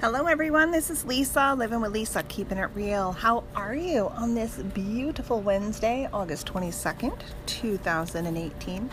Hello, 0.00 0.26
everyone. 0.26 0.70
This 0.70 0.90
is 0.90 1.04
Lisa, 1.04 1.56
living 1.58 1.80
with 1.80 1.90
Lisa, 1.90 2.22
keeping 2.22 2.56
it 2.58 2.70
real. 2.72 3.10
How 3.10 3.42
are 3.56 3.74
you 3.74 4.06
on 4.10 4.32
this 4.32 4.54
beautiful 4.58 5.40
Wednesday, 5.40 6.08
August 6.12 6.46
22nd, 6.46 7.18
2018? 7.46 8.90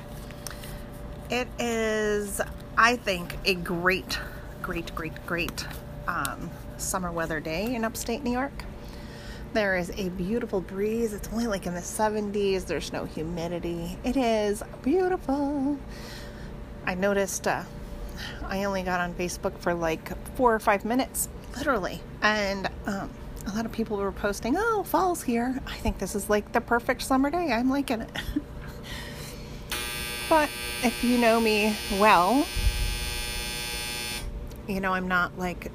It 1.30 1.48
is, 1.60 2.42
I 2.76 2.96
think, 2.96 3.38
a 3.46 3.54
great, 3.54 4.18
great, 4.64 4.96
great, 4.96 5.14
great 5.28 5.68
um, 6.08 6.50
summer 6.78 7.12
weather 7.12 7.40
day 7.40 7.76
in 7.76 7.86
upstate 7.86 8.24
New 8.24 8.32
York. 8.32 8.64
There 9.54 9.78
is 9.78 9.92
a 9.98 10.10
beautiful 10.10 10.60
breeze. 10.60 11.14
It's 11.14 11.28
only 11.32 11.46
like 11.46 11.68
in 11.68 11.76
the 11.76 11.82
70s. 11.82 12.66
There's 12.66 12.92
no 12.92 13.06
humidity. 13.06 14.00
It 14.04 14.18
is 14.18 14.64
beautiful. 14.82 15.78
I 16.88 16.96
noticed 16.96 17.48
uh, 17.48 17.62
I 18.44 18.64
only 18.64 18.84
got 18.84 19.00
on 19.00 19.14
Facebook 19.14 19.58
for 19.60 19.74
like 19.74 20.12
four 20.36 20.54
or 20.54 20.60
five 20.60 20.86
minutes, 20.86 21.30
literally. 21.58 22.02
And 22.22 22.70
um, 22.86 23.10
a 23.48 23.56
lot 23.56 23.66
of 23.66 23.72
people 23.72 23.98
were 23.98 24.12
posting, 24.12 24.56
oh, 24.58 24.84
fall's 24.84 25.24
here. 25.24 25.60
I 25.68 25.76
think 25.78 26.00
this 26.00 26.16
is 26.16 26.30
like 26.30 26.52
the 26.52 26.62
perfect 26.62 27.02
summer 27.02 27.30
day. 27.30 27.52
I'm 27.52 27.70
liking 27.70 28.02
it. 28.02 28.10
but 30.30 30.50
if 30.84 31.04
you 31.04 31.18
know 31.18 31.40
me 31.40 31.76
well, 31.94 32.46
you 34.68 34.82
know, 34.82 34.94
I'm 34.94 35.08
not 35.08 35.38
like 35.38 35.72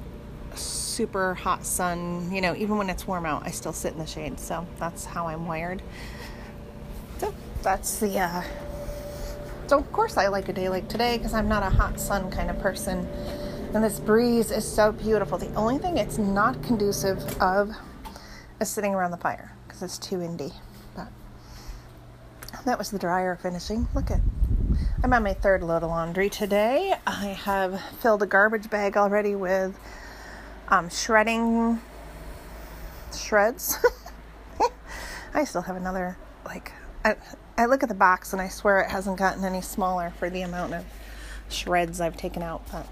super 0.55 1.33
hot 1.33 1.65
sun. 1.65 2.31
You 2.31 2.41
know, 2.41 2.55
even 2.55 2.77
when 2.77 2.89
it's 2.89 3.07
warm 3.07 3.25
out, 3.25 3.43
I 3.45 3.51
still 3.51 3.73
sit 3.73 3.93
in 3.93 3.99
the 3.99 4.05
shade. 4.05 4.39
So 4.39 4.65
that's 4.77 5.05
how 5.05 5.27
I'm 5.27 5.47
wired. 5.47 5.81
So 7.19 7.33
that's 7.61 7.99
the 7.99 8.19
uh, 8.19 8.43
so, 9.71 9.77
of 9.77 9.89
course, 9.93 10.17
I 10.17 10.27
like 10.27 10.49
a 10.49 10.53
day 10.53 10.67
like 10.67 10.89
today 10.89 11.17
because 11.17 11.33
I'm 11.33 11.47
not 11.47 11.63
a 11.63 11.69
hot 11.69 11.97
sun 11.97 12.29
kind 12.29 12.49
of 12.49 12.59
person. 12.59 13.07
And 13.73 13.81
this 13.81 14.01
breeze 14.01 14.51
is 14.51 14.69
so 14.69 14.91
beautiful. 14.91 15.37
The 15.37 15.53
only 15.53 15.77
thing 15.77 15.97
it's 15.97 16.17
not 16.17 16.61
conducive 16.61 17.19
of 17.41 17.73
is 18.59 18.67
sitting 18.67 18.93
around 18.93 19.11
the 19.11 19.17
fire 19.17 19.55
because 19.65 19.81
it's 19.81 19.97
too 19.97 20.17
windy. 20.17 20.51
But 20.93 21.07
that 22.65 22.77
was 22.77 22.91
the 22.91 22.99
dryer 22.99 23.37
finishing. 23.37 23.87
Look 23.95 24.11
at 24.11 24.19
I'm 25.05 25.13
on 25.13 25.23
my 25.23 25.33
third 25.33 25.63
load 25.63 25.83
of 25.83 25.89
laundry 25.89 26.29
today. 26.29 26.93
I 27.07 27.27
have 27.27 27.79
filled 28.01 28.23
a 28.23 28.27
garbage 28.27 28.69
bag 28.69 28.97
already 28.97 29.35
with 29.35 29.79
um, 30.67 30.89
shredding 30.89 31.79
shreds. 33.15 33.77
I 35.33 35.45
still 35.45 35.61
have 35.61 35.77
another 35.77 36.17
like 36.43 36.73
I 37.57 37.65
look 37.65 37.83
at 37.83 37.89
the 37.89 37.95
box 37.95 38.33
and 38.33 38.41
I 38.41 38.47
swear 38.47 38.79
it 38.81 38.91
hasn't 38.91 39.17
gotten 39.17 39.43
any 39.43 39.61
smaller 39.61 40.11
for 40.17 40.29
the 40.29 40.41
amount 40.41 40.73
of 40.73 40.85
shreds 41.49 42.01
I've 42.01 42.17
taken 42.17 42.41
out. 42.41 42.63
But 42.71 42.87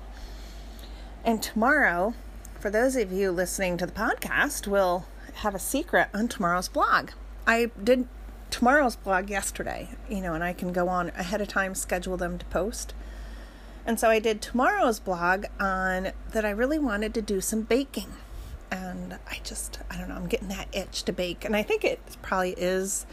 and 1.24 1.42
tomorrow, 1.42 2.14
for 2.60 2.70
those 2.70 2.96
of 2.96 3.12
you 3.12 3.32
listening 3.32 3.78
to 3.78 3.86
the 3.86 3.92
podcast, 3.92 4.68
we'll 4.68 5.06
have 5.36 5.56
a 5.56 5.60
secret 5.60 6.10
on 6.14 6.28
tomorrow's 6.28 6.68
blog. 6.68 7.12
I 7.48 7.72
did 7.82 8.08
tomorrow's 8.50 8.96
blog 8.96 9.30
yesterday, 9.30 9.90
you 10.10 10.22
know, 10.22 10.34
and 10.34 10.44
I 10.44 10.54
can 10.54 10.74
go 10.74 10.90
on 10.90 11.10
ahead 11.10 11.42
of 11.42 11.48
time, 11.48 11.76
schedule 11.76 12.18
them 12.18 12.38
to 12.38 12.46
post. 12.46 12.94
And 13.86 14.00
so 14.00 14.10
I 14.10 14.20
did 14.20 14.42
tomorrow's 14.42 15.00
blog 15.00 15.46
on 15.60 16.12
that 16.32 16.46
I 16.46 16.50
really 16.52 16.80
wanted 16.80 17.14
to 17.16 17.22
do 17.22 17.42
some 17.42 17.62
baking. 17.62 18.14
And 18.72 19.18
I 19.28 19.40
just, 19.44 19.80
I 19.90 19.98
don't 19.98 20.10
know, 20.10 20.16
I'm 20.16 20.28
getting 20.28 20.50
that 20.50 20.68
itch 20.74 21.04
to 21.04 21.14
bake. 21.14 21.44
And 21.44 21.56
I 21.56 21.64
think 21.64 21.84
it 21.84 22.00
probably 22.22 22.54
is 22.58 23.06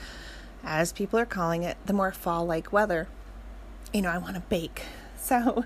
as 0.66 0.92
people 0.92 1.18
are 1.18 1.24
calling 1.24 1.62
it, 1.62 1.78
the 1.86 1.92
more 1.92 2.12
fall 2.12 2.44
like 2.44 2.72
weather, 2.72 3.08
you 3.92 4.02
know, 4.02 4.10
I 4.10 4.18
want 4.18 4.34
to 4.34 4.42
bake. 4.42 4.82
So 5.18 5.64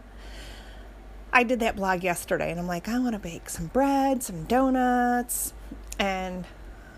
I 1.34 1.42
did 1.42 1.60
that 1.60 1.76
blog 1.76 2.02
yesterday 2.02 2.50
and 2.50 2.58
I'm 2.58 2.66
like, 2.66 2.88
I 2.88 2.98
want 2.98 3.12
to 3.12 3.18
bake 3.18 3.50
some 3.50 3.66
bread, 3.66 4.22
some 4.22 4.44
donuts. 4.44 5.52
And 5.98 6.46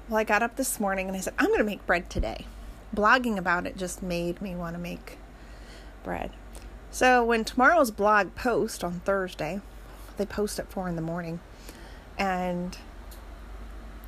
well, 0.08 0.18
I 0.18 0.24
got 0.24 0.44
up 0.44 0.54
this 0.54 0.78
morning 0.78 1.08
and 1.08 1.16
I 1.16 1.20
said, 1.20 1.34
I'm 1.40 1.48
going 1.48 1.58
to 1.58 1.64
make 1.64 1.84
bread 1.86 2.08
today. 2.08 2.46
Blogging 2.94 3.36
about 3.36 3.66
it 3.66 3.76
just 3.76 4.00
made 4.00 4.40
me 4.40 4.54
want 4.54 4.76
to 4.76 4.78
make 4.80 5.18
bread. 6.04 6.30
So 6.92 7.24
when 7.24 7.44
tomorrow's 7.44 7.90
blog 7.90 8.34
post 8.36 8.84
on 8.84 9.00
Thursday, 9.00 9.60
they 10.18 10.26
post 10.26 10.58
at 10.60 10.70
four 10.70 10.88
in 10.88 10.94
the 10.94 11.02
morning, 11.02 11.40
and 12.18 12.76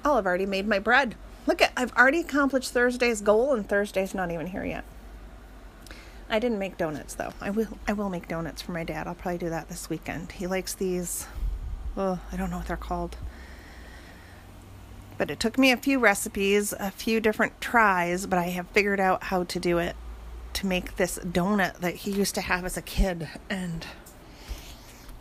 I'll 0.04 0.16
have 0.16 0.26
already 0.26 0.46
made 0.46 0.68
my 0.68 0.78
bread. 0.78 1.16
Look 1.46 1.60
at 1.60 1.72
I've 1.76 1.92
already 1.94 2.20
accomplished 2.20 2.72
Thursday's 2.72 3.20
goal 3.20 3.52
and 3.52 3.68
Thursday's 3.68 4.14
not 4.14 4.30
even 4.30 4.46
here 4.48 4.64
yet. 4.64 4.84
I 6.28 6.38
didn't 6.38 6.58
make 6.58 6.76
donuts 6.76 7.14
though. 7.14 7.32
I 7.40 7.50
will 7.50 7.78
I 7.86 7.92
will 7.92 8.08
make 8.08 8.28
donuts 8.28 8.62
for 8.62 8.72
my 8.72 8.84
dad. 8.84 9.06
I'll 9.06 9.14
probably 9.14 9.38
do 9.38 9.50
that 9.50 9.68
this 9.68 9.90
weekend. 9.90 10.32
He 10.32 10.46
likes 10.46 10.74
these 10.74 11.26
oh, 11.96 12.18
I 12.32 12.36
don't 12.36 12.50
know 12.50 12.58
what 12.58 12.66
they're 12.66 12.76
called. 12.76 13.16
But 15.16 15.30
it 15.30 15.38
took 15.38 15.58
me 15.58 15.70
a 15.70 15.76
few 15.76 16.00
recipes, 16.00 16.74
a 16.80 16.90
few 16.90 17.20
different 17.20 17.60
tries, 17.60 18.26
but 18.26 18.38
I 18.38 18.48
have 18.48 18.66
figured 18.68 18.98
out 18.98 19.24
how 19.24 19.44
to 19.44 19.60
do 19.60 19.78
it 19.78 19.94
to 20.54 20.66
make 20.66 20.96
this 20.96 21.18
donut 21.18 21.78
that 21.78 21.94
he 21.94 22.10
used 22.10 22.34
to 22.34 22.40
have 22.40 22.64
as 22.64 22.76
a 22.76 22.82
kid 22.82 23.28
and 23.50 23.86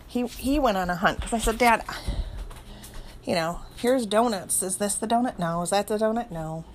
he 0.07 0.27
he 0.27 0.59
went 0.59 0.77
on 0.77 0.89
a 0.89 0.95
hunt 0.95 1.17
because 1.17 1.33
I 1.33 1.39
said, 1.39 1.57
"Dad, 1.57 1.83
you 3.25 3.35
know, 3.35 3.61
here's 3.77 4.05
donuts. 4.05 4.61
Is 4.61 4.77
this 4.77 4.95
the 4.95 5.07
donut? 5.07 5.39
No. 5.39 5.61
Is 5.61 5.69
that 5.69 5.87
the 5.87 5.97
donut? 5.97 6.31
No. 6.31 6.65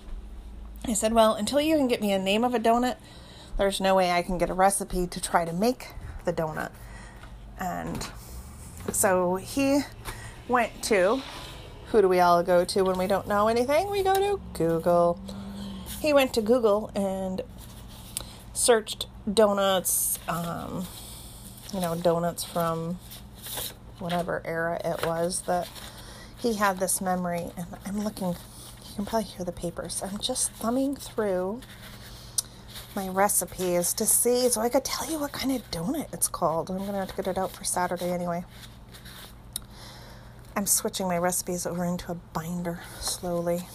I 0.87 0.95
said, 0.95 1.13
well, 1.13 1.35
until 1.35 1.61
you 1.61 1.77
can 1.77 1.89
get 1.89 2.01
me 2.01 2.13
a 2.13 2.19
name 2.19 2.45
of 2.45 2.55
a 2.55 2.59
donut, 2.59 2.97
there's 3.59 3.81
no 3.81 3.95
way 3.95 4.11
I 4.11 4.23
can 4.23 4.39
get 4.39 4.49
a 4.49 4.55
recipe 4.55 5.07
to 5.07 5.21
try 5.21 5.45
to 5.45 5.53
make 5.53 5.89
the 6.25 6.33
donut. 6.33 6.71
And 7.59 8.09
so 8.93 9.37
he 9.37 9.81
went 10.47 10.83
to, 10.85 11.21
who 11.87 12.01
do 12.01 12.09
we 12.09 12.21
all 12.21 12.43
go 12.43 12.65
to 12.65 12.83
when 12.83 12.97
we 12.97 13.07
don't 13.07 13.27
know 13.27 13.49
anything? 13.49 13.91
We 13.91 14.03
go 14.03 14.15
to 14.15 14.41
Google. 14.55 15.21
He 16.01 16.13
went 16.13 16.33
to 16.35 16.41
Google 16.41 16.91
and 16.95 17.43
searched 18.55 19.07
donuts, 19.33 20.19
um, 20.29 20.87
you 21.75 21.81
know, 21.81 21.95
donuts 21.97 22.45
from 22.45 22.99
whatever 23.99 24.41
era 24.45 24.81
it 24.85 25.05
was 25.05 25.43
that 25.43 25.69
he 26.39 26.55
had 26.55 26.79
this 26.79 27.01
memory, 27.01 27.47
and 27.57 27.67
I'm 27.85 28.01
looking, 28.05 28.29
you 28.29 28.95
can 28.95 29.05
probably 29.05 29.29
hear 29.29 29.45
the 29.45 29.53
papers. 29.53 30.03
I'm 30.03 30.19
just 30.19 30.53
thumbing 30.53 30.97
through 30.97 31.61
my 32.95 33.09
recipes 33.09 33.93
to 33.95 34.07
see 34.07 34.49
so 34.49 34.61
I 34.61 34.69
could 34.69 34.85
tell 34.85 35.11
you 35.11 35.19
what 35.19 35.33
kind 35.33 35.55
of 35.55 35.69
donut 35.71 36.13
it's 36.13 36.29
called. 36.29 36.71
I'm 36.71 36.79
gonna 36.79 36.99
have 36.99 37.11
to 37.11 37.17
get 37.17 37.27
it 37.27 37.39
out 37.39 37.53
for 37.53 37.65
Saturday 37.65 38.11
anyway. 38.11 38.45
I'm 40.57 40.67
switching 40.67 41.07
my 41.07 41.19
recipes 41.19 41.67
over 41.67 41.85
into 41.85 42.11
a 42.11 42.15
binder 42.15 42.81
slowly. 43.01 43.69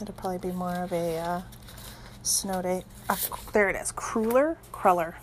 It'll 0.00 0.14
probably 0.14 0.38
be 0.38 0.52
more 0.52 0.74
of 0.74 0.92
a 0.92 1.18
uh, 1.18 1.42
snow 2.22 2.60
day. 2.60 2.84
Uh, 3.08 3.16
there 3.52 3.70
it 3.70 3.76
is, 3.76 3.92
Cruller, 3.92 4.58
Cruller. 4.72 5.16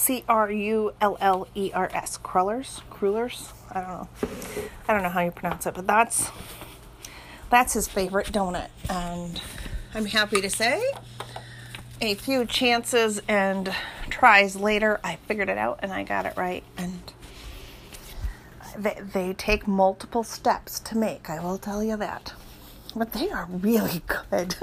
C 0.00 0.24
R 0.30 0.50
U 0.50 0.94
L 1.02 1.18
L 1.20 1.46
E 1.54 1.70
R 1.74 1.90
S. 1.92 2.16
Crullers? 2.16 2.80
Crullers? 2.88 3.52
I 3.70 3.80
don't 3.82 3.88
know. 3.90 4.08
I 4.88 4.94
don't 4.94 5.02
know 5.02 5.10
how 5.10 5.20
you 5.20 5.30
pronounce 5.30 5.66
it, 5.66 5.74
but 5.74 5.86
that's 5.86 6.30
that's 7.50 7.74
his 7.74 7.86
favorite 7.86 8.28
donut. 8.28 8.70
And 8.88 9.42
I'm 9.94 10.06
happy 10.06 10.40
to 10.40 10.48
say 10.48 10.82
a 12.00 12.14
few 12.14 12.46
chances 12.46 13.20
and 13.28 13.74
tries 14.08 14.56
later, 14.56 15.00
I 15.04 15.16
figured 15.28 15.50
it 15.50 15.58
out 15.58 15.80
and 15.82 15.92
I 15.92 16.04
got 16.04 16.24
it 16.24 16.32
right. 16.34 16.64
And 16.78 17.12
they, 18.78 18.98
they 19.12 19.34
take 19.34 19.68
multiple 19.68 20.24
steps 20.24 20.80
to 20.80 20.96
make, 20.96 21.28
I 21.28 21.40
will 21.40 21.58
tell 21.58 21.84
you 21.84 21.98
that. 21.98 22.32
But 22.96 23.12
they 23.12 23.30
are 23.30 23.46
really 23.50 24.02
good. 24.30 24.56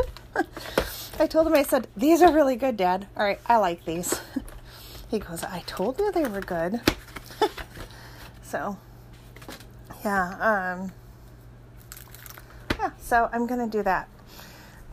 I 1.19 1.27
told 1.27 1.45
him, 1.45 1.53
I 1.53 1.61
said, 1.61 1.87
These 1.95 2.23
are 2.23 2.33
really 2.33 2.55
good, 2.55 2.75
Dad. 2.75 3.05
All 3.15 3.23
right, 3.23 3.39
I 3.45 3.57
like 3.57 3.85
these. 3.85 4.19
He 5.09 5.19
goes, 5.19 5.43
I 5.43 5.63
told 5.65 5.99
you 5.99 6.11
they 6.11 6.25
were 6.25 6.41
good. 6.41 6.81
so, 8.43 8.77
yeah, 10.03 10.77
um, 10.79 10.91
yeah, 12.77 12.91
so 12.99 13.29
I'm 13.31 13.47
going 13.47 13.59
to 13.59 13.77
do 13.77 13.83
that 13.83 14.09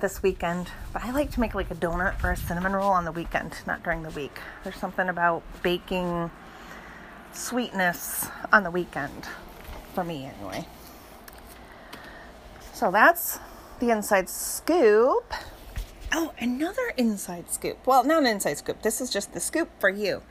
this 0.01 0.23
weekend. 0.23 0.69
But 0.93 1.05
I 1.05 1.11
like 1.11 1.33
to 1.33 1.41
make 1.41 1.55
like 1.55 1.71
a 1.71 1.75
donut 1.75 2.23
or 2.23 2.31
a 2.31 2.37
cinnamon 2.37 2.73
roll 2.73 2.91
on 2.91 3.05
the 3.05 3.13
weekend, 3.13 3.57
not 3.67 3.83
during 3.83 4.03
the 4.03 4.11
week. 4.11 4.39
There's 4.63 4.77
something 4.77 5.09
about 5.09 5.43
baking 5.63 6.31
sweetness 7.33 8.29
on 8.53 8.63
the 8.63 8.71
weekend, 8.71 9.27
for 9.95 10.05
me 10.05 10.31
anyway. 10.39 10.67
So 12.73 12.91
that's 12.91 13.41
the 13.81 13.91
inside 13.91 14.29
scoop. 14.29 15.33
Oh, 16.17 16.33
another 16.39 16.93
inside 16.97 17.51
scoop. 17.51 17.85
Well, 17.89 18.05
not 18.05 18.21
an 18.23 18.27
inside 18.29 18.59
scoop. 18.59 18.83
This 18.83 19.01
is 19.01 19.11
just 19.11 19.33
the 19.33 19.41
scoop 19.41 19.69
for 19.81 19.89
you. 19.91 20.23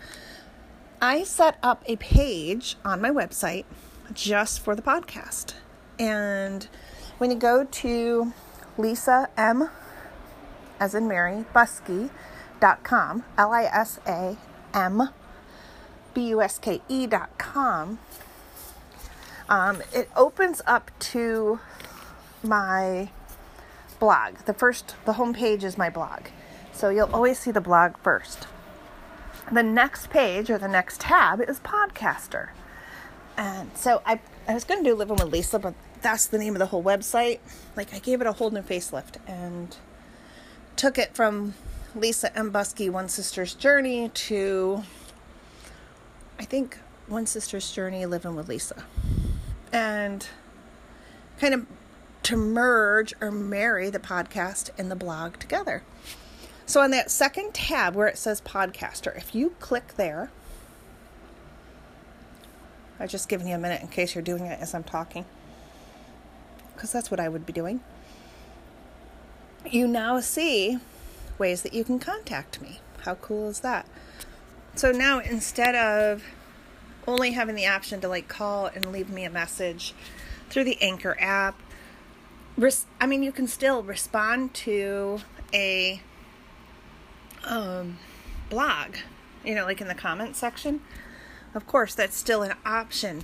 I 1.01 1.23
set 1.23 1.57
up 1.61 1.83
a 1.87 1.97
page 1.97 2.77
on 2.85 3.01
my 3.01 3.09
website 3.09 3.65
just 4.13 4.61
for 4.61 4.77
the 4.77 4.81
podcast. 4.81 5.55
And 5.99 6.69
when 7.17 7.31
you 7.31 7.37
go 7.37 7.65
to 7.65 8.31
Lisa 8.77 9.27
M, 9.35 9.69
as 10.79 10.95
in 10.95 11.05
Mary, 11.05 11.43
Buske.com, 11.53 13.25
L 13.37 13.51
I 13.51 13.63
S 13.63 13.99
A 14.07 14.37
M 14.73 15.09
B 16.13 16.29
U 16.29 16.41
S 16.41 16.59
K 16.59 16.81
E.com, 16.87 17.99
Um, 19.49 19.81
it 19.91 20.09
opens 20.15 20.61
up 20.65 20.91
to 21.11 21.59
my 22.41 23.09
blog. 24.03 24.35
The 24.39 24.53
first, 24.53 24.95
the 25.05 25.13
home 25.13 25.33
page 25.33 25.63
is 25.63 25.77
my 25.77 25.89
blog. 25.89 26.23
So 26.73 26.89
you'll 26.89 27.13
always 27.13 27.39
see 27.39 27.51
the 27.51 27.61
blog 27.61 27.97
first. 27.99 28.47
The 29.49 29.63
next 29.63 30.09
page 30.09 30.49
or 30.49 30.57
the 30.57 30.67
next 30.67 30.99
tab 30.99 31.39
is 31.39 31.61
Podcaster. 31.61 32.49
And 33.37 33.71
so 33.77 34.01
I, 34.05 34.19
I 34.45 34.55
was 34.55 34.65
going 34.65 34.83
to 34.83 34.89
do 34.89 34.93
Living 34.93 35.15
with 35.15 35.31
Lisa, 35.31 35.57
but 35.57 35.73
that's 36.01 36.25
the 36.25 36.37
name 36.37 36.53
of 36.53 36.59
the 36.59 36.65
whole 36.65 36.83
website. 36.83 37.39
Like 37.77 37.93
I 37.93 37.99
gave 37.99 38.19
it 38.19 38.27
a 38.27 38.33
whole 38.33 38.51
new 38.51 38.61
facelift 38.61 39.15
and 39.25 39.77
took 40.75 40.97
it 40.97 41.15
from 41.15 41.53
Lisa 41.95 42.37
M. 42.37 42.51
Buske, 42.51 42.89
One 42.91 43.07
Sister's 43.07 43.53
Journey, 43.53 44.09
to 44.09 44.83
I 46.37 46.43
think 46.43 46.77
One 47.07 47.25
Sister's 47.25 47.71
Journey, 47.71 48.05
Living 48.05 48.35
with 48.35 48.49
Lisa. 48.49 48.83
And 49.71 50.27
kind 51.39 51.53
of 51.53 51.67
to 52.23 52.37
merge 52.37 53.13
or 53.21 53.31
marry 53.31 53.89
the 53.89 53.99
podcast 53.99 54.69
and 54.77 54.89
the 54.89 54.95
blog 54.95 55.37
together. 55.37 55.83
So, 56.65 56.81
on 56.81 56.91
that 56.91 57.11
second 57.11 57.53
tab 57.53 57.95
where 57.95 58.07
it 58.07 58.17
says 58.17 58.41
podcaster, 58.41 59.15
if 59.17 59.35
you 59.35 59.55
click 59.59 59.95
there, 59.95 60.31
I've 62.99 63.09
just 63.09 63.27
given 63.27 63.47
you 63.47 63.55
a 63.55 63.59
minute 63.59 63.81
in 63.81 63.89
case 63.89 64.15
you're 64.15 64.21
doing 64.21 64.45
it 64.45 64.59
as 64.61 64.73
I'm 64.73 64.83
talking, 64.83 65.25
because 66.73 66.91
that's 66.91 67.11
what 67.11 67.19
I 67.19 67.27
would 67.27 67.45
be 67.45 67.53
doing. 67.53 67.81
You 69.69 69.87
now 69.87 70.19
see 70.21 70.77
ways 71.37 71.61
that 71.63 71.73
you 71.73 71.83
can 71.83 71.99
contact 71.99 72.61
me. 72.61 72.79
How 73.01 73.15
cool 73.15 73.49
is 73.49 73.59
that? 73.59 73.85
So 74.75 74.91
now 74.91 75.19
instead 75.19 75.75
of 75.75 76.23
only 77.07 77.31
having 77.31 77.55
the 77.55 77.67
option 77.67 78.01
to 78.01 78.07
like 78.07 78.27
call 78.27 78.67
and 78.67 78.91
leave 78.91 79.09
me 79.09 79.25
a 79.25 79.29
message 79.29 79.93
through 80.49 80.63
the 80.63 80.81
Anchor 80.81 81.17
app, 81.19 81.59
res- 82.57 82.85
I 82.99 83.05
mean, 83.05 83.23
you 83.23 83.31
can 83.31 83.47
still 83.47 83.83
respond 83.83 84.53
to 84.55 85.21
a 85.53 86.01
um, 87.45 87.97
blog, 88.49 88.95
you 89.43 89.55
know, 89.55 89.65
like 89.65 89.81
in 89.81 89.87
the 89.87 89.95
comment 89.95 90.35
section. 90.35 90.81
Of 91.53 91.67
course, 91.67 91.93
that's 91.93 92.17
still 92.17 92.41
an 92.41 92.55
option. 92.65 93.23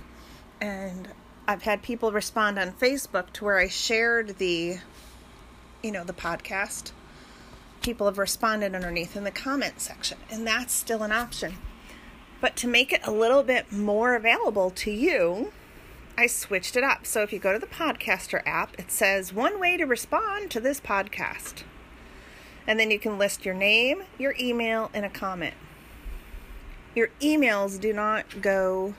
And 0.60 1.08
I've 1.48 1.62
had 1.62 1.82
people 1.82 2.12
respond 2.12 2.58
on 2.58 2.72
Facebook 2.72 3.32
to 3.34 3.44
where 3.44 3.58
I 3.58 3.68
shared 3.68 4.38
the, 4.38 4.78
you 5.82 5.92
know, 5.92 6.04
the 6.04 6.12
podcast. 6.12 6.92
People 7.82 8.06
have 8.06 8.18
responded 8.18 8.74
underneath 8.74 9.16
in 9.16 9.24
the 9.24 9.30
comment 9.30 9.80
section, 9.80 10.18
and 10.30 10.46
that's 10.46 10.72
still 10.72 11.02
an 11.02 11.12
option. 11.12 11.54
But 12.40 12.56
to 12.56 12.68
make 12.68 12.92
it 12.92 13.00
a 13.04 13.10
little 13.10 13.42
bit 13.42 13.72
more 13.72 14.14
available 14.14 14.70
to 14.70 14.90
you, 14.90 15.52
I 16.20 16.26
switched 16.26 16.76
it 16.76 16.84
up. 16.84 17.06
So 17.06 17.22
if 17.22 17.32
you 17.32 17.38
go 17.38 17.54
to 17.54 17.58
the 17.58 17.66
Podcaster 17.66 18.42
app, 18.44 18.78
it 18.78 18.90
says 18.90 19.32
one 19.32 19.58
way 19.58 19.78
to 19.78 19.86
respond 19.86 20.50
to 20.50 20.60
this 20.60 20.78
podcast. 20.78 21.62
And 22.66 22.78
then 22.78 22.90
you 22.90 22.98
can 22.98 23.16
list 23.16 23.46
your 23.46 23.54
name, 23.54 24.02
your 24.18 24.34
email, 24.38 24.90
and 24.92 25.06
a 25.06 25.08
comment. 25.08 25.54
Your 26.94 27.08
emails 27.22 27.80
do 27.80 27.94
not 27.94 28.42
go 28.42 28.92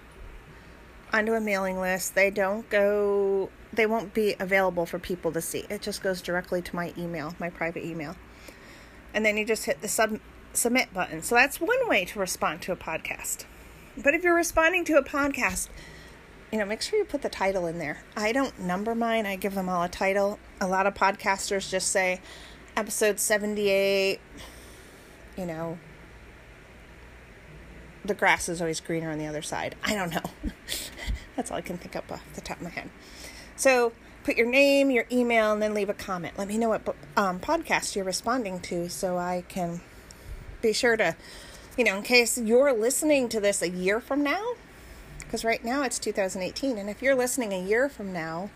onto 1.13 1.33
a 1.33 1.39
mailing 1.39 1.79
list. 1.79 2.15
They 2.15 2.31
don't 2.31 2.67
go, 2.71 3.51
they 3.71 3.85
won't 3.85 4.15
be 4.15 4.35
available 4.39 4.87
for 4.87 4.97
people 4.97 5.31
to 5.33 5.41
see. 5.41 5.67
It 5.69 5.83
just 5.83 6.01
goes 6.01 6.23
directly 6.23 6.63
to 6.63 6.75
my 6.75 6.91
email, 6.97 7.35
my 7.37 7.51
private 7.51 7.85
email. 7.85 8.15
And 9.13 9.23
then 9.23 9.37
you 9.37 9.45
just 9.45 9.65
hit 9.65 9.83
the 9.83 9.87
sub, 9.87 10.19
submit 10.53 10.91
button. 10.91 11.21
So 11.21 11.35
that's 11.35 11.61
one 11.61 11.87
way 11.87 12.03
to 12.03 12.17
respond 12.17 12.63
to 12.63 12.71
a 12.71 12.75
podcast. 12.75 13.45
But 13.95 14.15
if 14.15 14.23
you're 14.23 14.33
responding 14.33 14.85
to 14.85 14.97
a 14.97 15.03
podcast, 15.03 15.69
you 16.51 16.57
know, 16.57 16.65
make 16.65 16.81
sure 16.81 16.99
you 16.99 17.05
put 17.05 17.21
the 17.21 17.29
title 17.29 17.65
in 17.65 17.79
there. 17.79 18.03
I 18.15 18.31
don't 18.31 18.59
number 18.59 18.93
mine, 18.93 19.25
I 19.25 19.35
give 19.37 19.55
them 19.55 19.69
all 19.69 19.83
a 19.83 19.89
title. 19.89 20.37
A 20.59 20.67
lot 20.67 20.85
of 20.85 20.93
podcasters 20.93 21.69
just 21.69 21.89
say 21.89 22.19
episode 22.75 23.19
78, 23.19 24.19
you 25.37 25.45
know, 25.45 25.77
the 28.03 28.13
grass 28.13 28.49
is 28.49 28.61
always 28.61 28.79
greener 28.79 29.11
on 29.11 29.17
the 29.17 29.27
other 29.27 29.41
side. 29.41 29.75
I 29.83 29.93
don't 29.93 30.13
know. 30.13 30.23
That's 31.35 31.51
all 31.51 31.57
I 31.57 31.61
can 31.61 31.77
think 31.77 31.95
up 31.95 32.11
off 32.11 32.23
the 32.33 32.41
top 32.41 32.57
of 32.57 32.63
my 32.63 32.69
head. 32.69 32.89
So 33.55 33.93
put 34.23 34.35
your 34.35 34.47
name, 34.47 34.91
your 34.91 35.05
email, 35.11 35.53
and 35.53 35.61
then 35.61 35.73
leave 35.73 35.89
a 35.89 35.93
comment. 35.93 36.37
Let 36.37 36.47
me 36.47 36.57
know 36.57 36.69
what 36.69 36.95
um, 37.15 37.39
podcast 37.39 37.95
you're 37.95 38.05
responding 38.05 38.59
to 38.61 38.89
so 38.89 39.17
I 39.17 39.43
can 39.47 39.81
be 40.61 40.73
sure 40.73 40.97
to, 40.97 41.15
you 41.77 41.83
know, 41.83 41.97
in 41.97 42.03
case 42.03 42.37
you're 42.37 42.73
listening 42.73 43.29
to 43.29 43.39
this 43.39 43.61
a 43.61 43.69
year 43.69 43.99
from 43.99 44.23
now, 44.23 44.55
because 45.31 45.45
right 45.45 45.63
now 45.63 45.83
it's 45.83 45.97
2018, 45.97 46.77
and 46.77 46.89
if 46.89 47.01
you're 47.01 47.15
listening 47.15 47.53
a 47.53 47.63
year 47.63 47.87
from 47.87 48.11
now, 48.11 48.49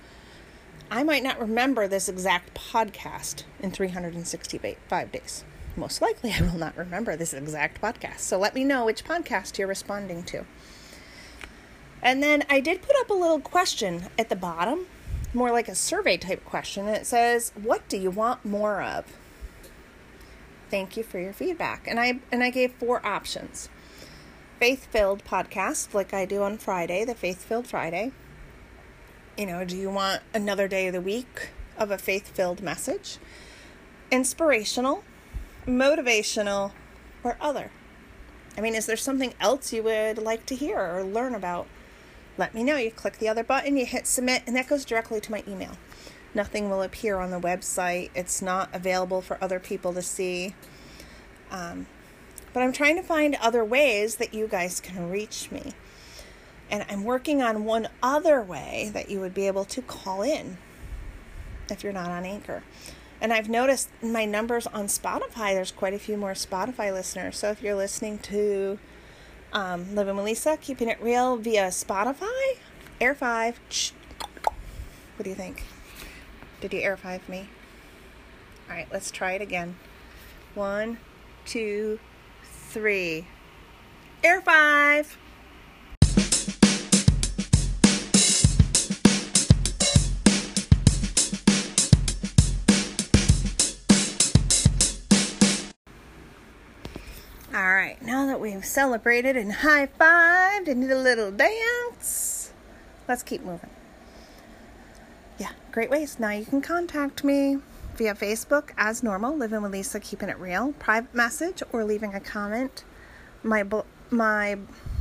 I 0.91 1.03
might 1.03 1.23
not 1.23 1.39
remember 1.39 1.87
this 1.87 2.09
exact 2.09 2.53
podcast 2.53 3.43
in 3.61 3.71
365 3.71 5.11
days 5.11 5.45
most 5.77 6.01
likely 6.01 6.31
I 6.31 6.41
will 6.41 6.57
not 6.57 6.77
remember 6.77 7.15
this 7.15 7.33
exact 7.33 7.81
podcast. 7.81 8.19
So 8.19 8.37
let 8.37 8.55
me 8.55 8.63
know 8.63 8.85
which 8.85 9.05
podcast 9.05 9.57
you're 9.57 9.67
responding 9.67 10.23
to. 10.23 10.45
And 12.01 12.21
then 12.21 12.43
I 12.49 12.59
did 12.59 12.81
put 12.81 12.95
up 12.99 13.09
a 13.09 13.13
little 13.13 13.39
question 13.39 14.05
at 14.17 14.29
the 14.29 14.35
bottom, 14.35 14.85
more 15.33 15.51
like 15.51 15.67
a 15.67 15.75
survey 15.75 16.17
type 16.17 16.45
question. 16.45 16.87
It 16.87 17.05
says, 17.05 17.51
"What 17.55 17.87
do 17.89 17.97
you 17.97 18.11
want 18.11 18.45
more 18.45 18.81
of?" 18.81 19.05
Thank 20.69 20.97
you 20.97 21.03
for 21.03 21.19
your 21.19 21.33
feedback. 21.33 21.87
And 21.87 21.99
I 21.99 22.19
and 22.31 22.43
I 22.43 22.51
gave 22.51 22.73
four 22.73 23.05
options. 23.05 23.69
Faith-filled 24.59 25.25
podcast 25.25 25.93
like 25.93 26.13
I 26.13 26.25
do 26.25 26.41
on 26.41 26.57
Friday, 26.57 27.03
the 27.03 27.13
Faith-filled 27.13 27.67
Friday. 27.67 28.13
You 29.37 29.47
know, 29.47 29.65
do 29.65 29.75
you 29.75 29.89
want 29.89 30.21
another 30.33 30.69
day 30.69 30.87
of 30.87 30.93
the 30.93 31.01
week 31.01 31.49
of 31.77 31.91
a 31.91 31.97
faith-filled 31.97 32.61
message? 32.61 33.17
Inspirational, 34.11 35.03
motivational, 35.67 36.71
or 37.21 37.35
other? 37.41 37.69
I 38.57 38.61
mean, 38.61 38.75
is 38.75 38.85
there 38.85 38.95
something 38.95 39.33
else 39.41 39.73
you 39.73 39.83
would 39.83 40.17
like 40.17 40.45
to 40.45 40.55
hear 40.55 40.79
or 40.79 41.03
learn 41.03 41.35
about? 41.35 41.67
Let 42.37 42.55
me 42.55 42.63
know. 42.63 42.77
You 42.77 42.91
click 42.91 43.17
the 43.19 43.27
other 43.27 43.43
button, 43.43 43.75
you 43.75 43.85
hit 43.85 44.07
submit, 44.07 44.43
and 44.47 44.55
that 44.55 44.69
goes 44.69 44.85
directly 44.85 45.19
to 45.19 45.31
my 45.31 45.43
email. 45.45 45.77
Nothing 46.33 46.69
will 46.69 46.81
appear 46.81 47.19
on 47.19 47.31
the 47.31 47.39
website, 47.39 48.09
it's 48.15 48.41
not 48.41 48.69
available 48.73 49.21
for 49.21 49.37
other 49.41 49.59
people 49.59 49.93
to 49.93 50.01
see. 50.01 50.53
Um, 51.51 51.87
but 52.55 52.63
I'm 52.63 52.71
trying 52.71 52.95
to 52.95 53.03
find 53.03 53.35
other 53.41 53.65
ways 53.65 54.15
that 54.15 54.33
you 54.33 54.47
guys 54.47 54.79
can 54.79 55.09
reach 55.09 55.51
me. 55.51 55.73
And 56.71 56.85
I'm 56.89 57.03
working 57.03 57.41
on 57.41 57.65
one 57.65 57.89
other 58.01 58.41
way 58.41 58.91
that 58.93 59.09
you 59.09 59.19
would 59.19 59.33
be 59.33 59.45
able 59.45 59.65
to 59.65 59.81
call 59.81 60.21
in 60.21 60.57
if 61.69 61.83
you're 61.83 61.91
not 61.91 62.09
on 62.09 62.23
Anchor. 62.23 62.63
And 63.19 63.33
I've 63.33 63.49
noticed 63.49 63.89
my 64.01 64.23
numbers 64.23 64.67
on 64.67 64.85
Spotify, 64.85 65.53
there's 65.53 65.73
quite 65.73 65.93
a 65.93 65.99
few 65.99 66.15
more 66.15 66.31
Spotify 66.31 66.93
listeners. 66.93 67.37
So 67.37 67.51
if 67.51 67.61
you're 67.61 67.75
listening 67.75 68.19
to 68.19 68.79
um, 69.51 69.93
Living 69.93 70.15
with 70.15 70.23
Lisa, 70.23 70.55
Keeping 70.55 70.87
It 70.87 71.01
Real 71.01 71.35
via 71.35 71.67
Spotify, 71.67 72.53
Air 73.01 73.15
5, 73.15 73.59
what 75.17 75.23
do 75.25 75.29
you 75.29 75.35
think? 75.35 75.65
Did 76.61 76.71
you 76.71 76.79
Air 76.79 76.95
5 76.95 77.27
me? 77.27 77.49
All 78.69 78.75
right, 78.77 78.87
let's 78.93 79.11
try 79.11 79.33
it 79.33 79.41
again. 79.41 79.75
One, 80.53 80.99
two, 81.45 81.99
three. 82.75 83.25
Air 84.21 84.41
5. 84.41 85.17
All 97.53 97.73
right, 97.73 97.95
now 98.01 98.25
that 98.25 98.41
we've 98.41 98.65
celebrated 98.65 99.37
and 99.37 99.53
high 99.53 99.87
fived 99.87 100.67
and 100.67 100.81
did 100.81 100.91
a 100.91 100.99
little 100.99 101.31
dance, 101.31 102.51
let's 103.07 103.23
keep 103.23 103.41
moving. 103.45 103.69
Yeah, 105.37 105.51
great 105.71 105.89
ways. 105.89 106.19
Now 106.19 106.31
you 106.31 106.43
can 106.43 106.61
contact 106.61 107.23
me 107.23 107.59
via 107.97 108.13
Facebook 108.13 108.71
as 108.77 109.03
normal, 109.03 109.35
living 109.35 109.61
with 109.61 109.71
Lisa, 109.71 109.99
keeping 109.99 110.29
it 110.29 110.37
real, 110.37 110.73
private 110.73 111.13
message, 111.13 111.61
or 111.71 111.83
leaving 111.83 112.13
a 112.13 112.19
comment. 112.19 112.83
My 113.43 113.63
my 114.09 114.57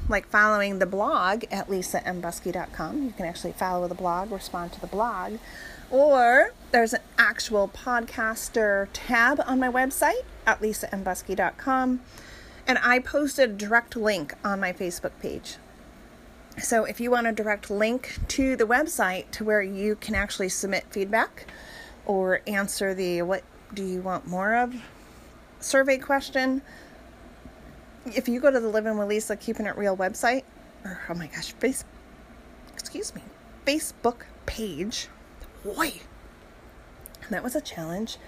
like 0.09 0.27
following 0.29 0.79
the 0.79 0.87
blog 0.87 1.45
at 1.51 1.69
lisambuske.com. 1.69 3.03
You 3.03 3.13
can 3.13 3.27
actually 3.27 3.53
follow 3.53 3.89
the 3.89 3.95
blog, 3.95 4.31
respond 4.31 4.73
to 4.73 4.81
the 4.81 4.87
blog, 4.87 5.39
or 5.91 6.53
there's 6.73 6.93
an 6.93 7.01
actual 7.19 7.69
podcaster 7.69 8.89
tab 8.93 9.41
on 9.47 9.59
my 9.59 9.69
website 9.71 10.25
at 10.47 10.61
lisambuske.com 10.61 12.01
and 12.67 12.79
I 12.83 12.99
posted 12.99 13.51
a 13.51 13.53
direct 13.53 13.97
link 13.97 14.35
on 14.45 14.61
my 14.61 14.73
Facebook 14.73 15.13
page. 15.21 15.57
So 16.63 16.85
if 16.85 17.01
you 17.01 17.11
want 17.11 17.27
a 17.27 17.33
direct 17.33 17.71
link 17.71 18.19
to 18.29 18.57
the 18.57 18.65
website 18.65 19.31
to 19.33 19.45
where 19.45 19.63
you 19.63 19.97
can 19.97 20.15
actually 20.15 20.49
submit 20.49 20.85
feedback 20.91 21.47
or 22.07 22.41
answer 22.47 22.95
the 22.95 23.23
what 23.23 23.43
do 23.73 23.85
you 23.85 24.01
want 24.01 24.27
more 24.27 24.55
of 24.55 24.75
survey 25.65 25.99
question, 25.99 26.63
if 28.07 28.29
you 28.29 28.41
go 28.41 28.51
to 28.51 28.61
the 28.61 28.69
Living 28.69 28.99
with 28.99 29.09
Lisa 29.09 29.37
Keeping 29.37 29.67
It 29.67 29.77
Real 29.77 29.97
website, 29.97 30.43
or 30.85 31.01
oh 31.09 31.15
my 31.15 31.27
gosh, 31.27 31.53
face, 31.53 31.85
excuse 32.75 33.15
me, 33.15 33.23
Facebook 33.67 34.23
page. 34.47 35.09
Boy, 35.65 35.95
that 37.31 37.43
was 37.43 37.57
a 37.57 37.61
challenge. 37.61 38.19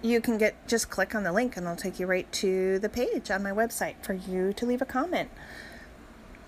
You 0.00 0.20
can 0.20 0.38
get 0.38 0.68
just 0.68 0.90
click 0.90 1.14
on 1.14 1.24
the 1.24 1.32
link 1.32 1.56
and 1.56 1.66
it'll 1.66 1.76
take 1.76 1.98
you 1.98 2.06
right 2.06 2.30
to 2.34 2.78
the 2.78 2.88
page 2.88 3.32
on 3.32 3.42
my 3.42 3.50
website 3.50 3.96
for 4.02 4.12
you 4.12 4.52
to 4.52 4.64
leave 4.64 4.80
a 4.80 4.86
comment. 4.86 5.30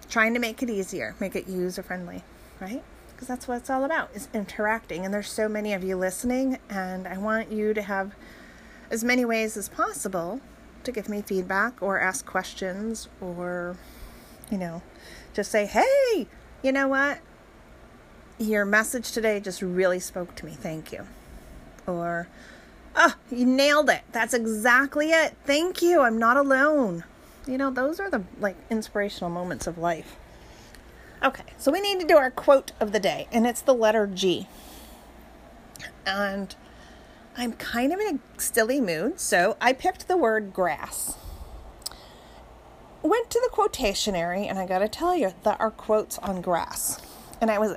Trying 0.09 0.35
to 0.35 0.41
make 0.41 0.63
it 0.63 0.71
easier, 0.71 1.17
make 1.19 1.35
it 1.35 1.49
user 1.49 1.83
friendly, 1.83 2.23
right? 2.61 2.85
Because 3.21 3.29
that's 3.29 3.47
what 3.47 3.59
it's 3.59 3.69
all 3.69 3.85
about 3.85 4.09
is 4.15 4.31
interacting. 4.33 5.05
And 5.05 5.13
there's 5.13 5.31
so 5.31 5.47
many 5.47 5.75
of 5.75 5.85
you 5.85 5.95
listening, 5.95 6.57
and 6.71 7.07
I 7.07 7.19
want 7.19 7.53
you 7.53 7.75
to 7.75 7.83
have 7.83 8.15
as 8.91 9.05
many 9.05 9.27
ways 9.27 9.59
as 9.59 9.69
possible 9.69 10.41
to 10.85 10.91
give 10.91 11.07
me 11.07 11.21
feedback 11.21 11.83
or 11.83 12.01
ask 12.01 12.25
questions 12.25 13.11
or, 13.21 13.77
you 14.51 14.57
know, 14.57 14.81
just 15.35 15.51
say, 15.51 15.67
hey, 15.67 16.29
you 16.63 16.73
know 16.73 16.89
what? 16.89 17.19
Your 18.39 18.65
message 18.65 19.13
today 19.13 19.39
just 19.39 19.61
really 19.61 20.01
spoke 20.01 20.35
to 20.37 20.47
me. 20.47 20.53
Thank 20.53 20.91
you. 20.91 21.07
Or, 21.87 22.27
oh, 22.97 23.17
you 23.31 23.45
nailed 23.45 23.91
it. 23.91 24.01
That's 24.13 24.33
exactly 24.33 25.11
it. 25.11 25.37
Thank 25.45 25.83
you. 25.83 26.01
I'm 26.01 26.17
not 26.17 26.39
alone. 26.39 27.05
You 27.47 27.59
know, 27.59 27.71
those 27.71 28.01
are 28.01 28.09
the 28.09 28.23
like 28.41 28.57
inspirational 28.71 29.29
moments 29.29 29.67
of 29.67 29.77
life. 29.77 30.17
Okay, 31.23 31.45
so 31.59 31.71
we 31.71 31.83
need 31.83 32.01
to 32.01 32.07
do 32.07 32.17
our 32.17 32.31
quote 32.31 32.73
of 32.81 32.93
the 32.93 33.01
day, 33.01 33.29
and 33.31 33.47
it's 33.47 33.61
the 33.61 33.75
letter 33.75 34.07
G. 34.07 34.49
And 36.07 36.55
I'm 37.37 37.53
kind 37.53 37.93
of 37.93 38.01
in 38.01 38.21
a 38.37 38.41
silly 38.41 38.81
mood, 38.81 39.21
so 39.21 39.57
I 39.61 39.75
picked 39.75 40.09
the 40.09 40.17
word 40.17 40.55
grass. 40.55 41.19
Went 43.03 43.29
to 43.31 43.41
the 43.43 43.55
quotationary, 43.55 44.49
and 44.49 44.59
I 44.59 44.67
gotta 44.67 44.89
tell 44.89 45.15
you, 45.15 45.35
there 45.45 45.61
are 45.61 45.71
quotes 45.71 46.19
on 46.19 46.41
grass. 46.41 46.99
And 47.39 47.51
I 47.51 47.59
was, 47.59 47.77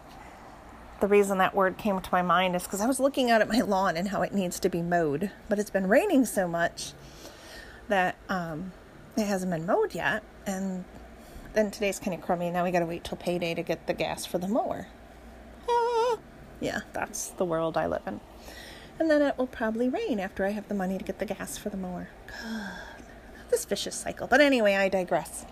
the 1.02 1.08
reason 1.08 1.38
that 1.40 1.54
word 1.54 1.78
came 1.78 2.00
to 2.00 2.10
my 2.14 2.22
mind 2.22 2.56
is 2.56 2.64
because 2.64 2.80
I 2.80 2.88
was 2.88 3.00
looking 3.00 3.30
out 3.30 3.42
at 3.42 3.50
my 3.50 3.60
lawn 3.60 3.98
and 3.98 4.08
how 4.08 4.22
it 4.22 4.34
needs 4.34 4.58
to 4.62 4.70
be 4.70 4.82
mowed. 4.82 5.32
But 5.50 5.60
it's 5.60 5.70
been 5.70 5.88
raining 5.88 6.26
so 6.26 6.48
much 6.48 6.94
that 7.90 8.16
um, 8.30 8.72
it 9.18 9.26
hasn't 9.26 9.52
been 9.52 9.66
mowed 9.66 9.94
yet. 9.94 10.24
And 10.46 10.86
then 11.54 11.72
today's 11.72 12.00
kind 12.00 12.14
of 12.14 12.22
crummy. 12.22 12.50
Now 12.50 12.64
we 12.64 12.72
gotta 12.72 12.86
wait 12.86 13.04
till 13.04 13.18
payday 13.18 13.54
to 13.54 13.64
get 13.64 13.88
the 13.88 13.94
gas 13.94 14.26
for 14.26 14.38
the 14.38 14.48
mower. 14.48 14.88
Ah, 15.70 16.18
yeah, 16.60 16.82
that's 16.94 17.30
the 17.30 17.46
world 17.46 17.78
I 17.78 17.88
live 17.88 18.04
in 18.08 18.20
and 19.00 19.10
then 19.10 19.22
it 19.22 19.38
will 19.38 19.48
probably 19.48 19.90
rain 19.90 20.20
after 20.20 20.46
I 20.46 20.50
have 20.50 20.68
the 20.68 20.76
money 20.76 20.98
to 20.98 21.04
get 21.04 21.20
the 21.20 21.26
gas 21.26 21.58
for 21.58 21.70
the 21.70 21.78
mower. 21.78 22.10
God, 22.28 22.72
this 23.50 23.66
vicious 23.66 23.96
cycle. 23.96 24.28
But 24.28 24.42
anyway, 24.42 24.76
I 24.76 24.90
digress. 24.90 25.46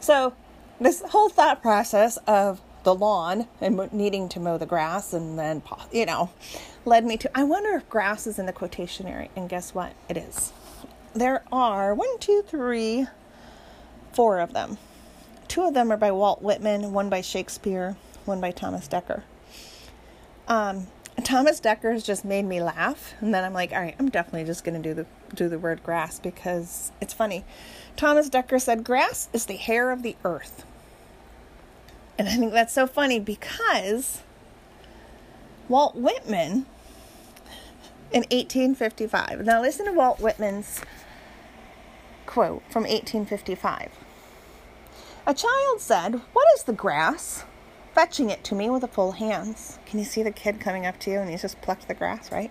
So, 0.00 0.34
this 0.80 1.02
whole 1.02 1.28
thought 1.28 1.60
process 1.60 2.18
of 2.26 2.60
the 2.84 2.94
lawn 2.94 3.48
and 3.60 3.92
needing 3.92 4.28
to 4.30 4.40
mow 4.40 4.58
the 4.58 4.66
grass 4.66 5.12
and 5.12 5.38
then, 5.38 5.62
you 5.90 6.06
know, 6.06 6.30
led 6.84 7.04
me 7.04 7.16
to 7.16 7.30
I 7.36 7.42
wonder 7.42 7.70
if 7.70 7.88
grass 7.88 8.26
is 8.26 8.38
in 8.38 8.46
the 8.46 8.52
quotationary. 8.52 9.28
And 9.34 9.48
guess 9.48 9.74
what? 9.74 9.94
It 10.08 10.16
is. 10.16 10.52
There 11.14 11.42
are 11.50 11.94
one, 11.94 12.18
two, 12.20 12.44
three, 12.46 13.06
four 14.12 14.38
of 14.38 14.52
them. 14.52 14.78
Two 15.48 15.62
of 15.62 15.74
them 15.74 15.90
are 15.90 15.96
by 15.96 16.12
Walt 16.12 16.42
Whitman, 16.42 16.92
one 16.92 17.08
by 17.08 17.22
Shakespeare, 17.22 17.96
one 18.24 18.40
by 18.40 18.50
Thomas 18.50 18.86
Dekker. 18.86 19.22
Um, 20.46 20.86
Thomas 21.24 21.60
Dekker's 21.60 22.04
just 22.04 22.24
made 22.24 22.44
me 22.44 22.62
laugh, 22.62 23.14
and 23.20 23.34
then 23.34 23.44
I'm 23.44 23.52
like, 23.52 23.72
all 23.72 23.80
right, 23.80 23.96
I'm 23.98 24.08
definitely 24.08 24.44
just 24.44 24.62
going 24.64 24.80
to 24.80 24.88
do 24.88 24.94
the 24.94 25.06
do 25.34 25.48
the 25.48 25.58
word 25.58 25.82
grass 25.82 26.18
because 26.18 26.92
it's 27.00 27.12
funny. 27.12 27.44
Thomas 27.96 28.30
Dekker 28.30 28.60
said, 28.60 28.84
"Grass 28.84 29.28
is 29.32 29.46
the 29.46 29.56
hair 29.56 29.90
of 29.90 30.02
the 30.02 30.16
earth," 30.24 30.64
and 32.16 32.28
I 32.28 32.36
think 32.36 32.52
that's 32.52 32.72
so 32.72 32.86
funny 32.86 33.18
because 33.18 34.22
Walt 35.68 35.96
Whitman 35.96 36.66
in 38.12 38.22
1855. 38.30 39.44
Now 39.44 39.60
listen 39.60 39.86
to 39.86 39.92
Walt 39.92 40.20
Whitman's 40.20 40.80
quote 42.26 42.62
from 42.70 42.84
1855. 42.84 43.90
A 45.28 45.34
child 45.34 45.82
said, 45.82 46.22
"What 46.32 46.46
is 46.54 46.62
the 46.62 46.72
grass?" 46.72 47.44
fetching 47.92 48.30
it 48.30 48.42
to 48.44 48.54
me 48.54 48.70
with 48.70 48.82
a 48.82 48.88
full 48.88 49.12
hands. 49.12 49.78
Can 49.84 49.98
you 49.98 50.06
see 50.06 50.22
the 50.22 50.30
kid 50.30 50.58
coming 50.58 50.86
up 50.86 50.98
to 51.00 51.10
you 51.10 51.18
and 51.18 51.28
he's 51.28 51.42
just 51.42 51.60
plucked 51.60 51.86
the 51.86 51.92
grass, 51.92 52.32
right? 52.32 52.50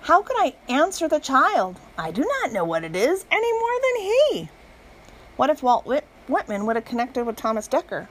How 0.00 0.22
could 0.22 0.38
I 0.38 0.54
answer 0.66 1.08
the 1.08 1.20
child? 1.20 1.78
I 1.98 2.10
do 2.10 2.22
not 2.22 2.52
know 2.52 2.64
what 2.64 2.84
it 2.84 2.96
is 2.96 3.26
any 3.30 3.52
more 3.52 3.80
than 3.82 4.02
he. 4.02 4.48
What 5.36 5.50
if 5.50 5.62
Walt 5.62 5.84
Whit- 5.84 6.06
Whitman 6.26 6.64
would 6.64 6.76
have 6.76 6.86
connected 6.86 7.26
with 7.26 7.36
Thomas 7.36 7.68
Dekker? 7.68 8.08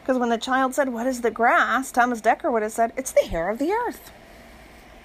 Because 0.00 0.18
when 0.18 0.30
the 0.30 0.36
child 0.36 0.74
said, 0.74 0.88
What 0.88 1.06
is 1.06 1.20
the 1.20 1.30
grass? 1.30 1.92
Thomas 1.92 2.20
Dekker 2.20 2.50
would 2.50 2.64
have 2.64 2.72
said, 2.72 2.92
It's 2.96 3.12
the 3.12 3.28
hair 3.28 3.50
of 3.50 3.60
the 3.60 3.70
earth. 3.70 4.10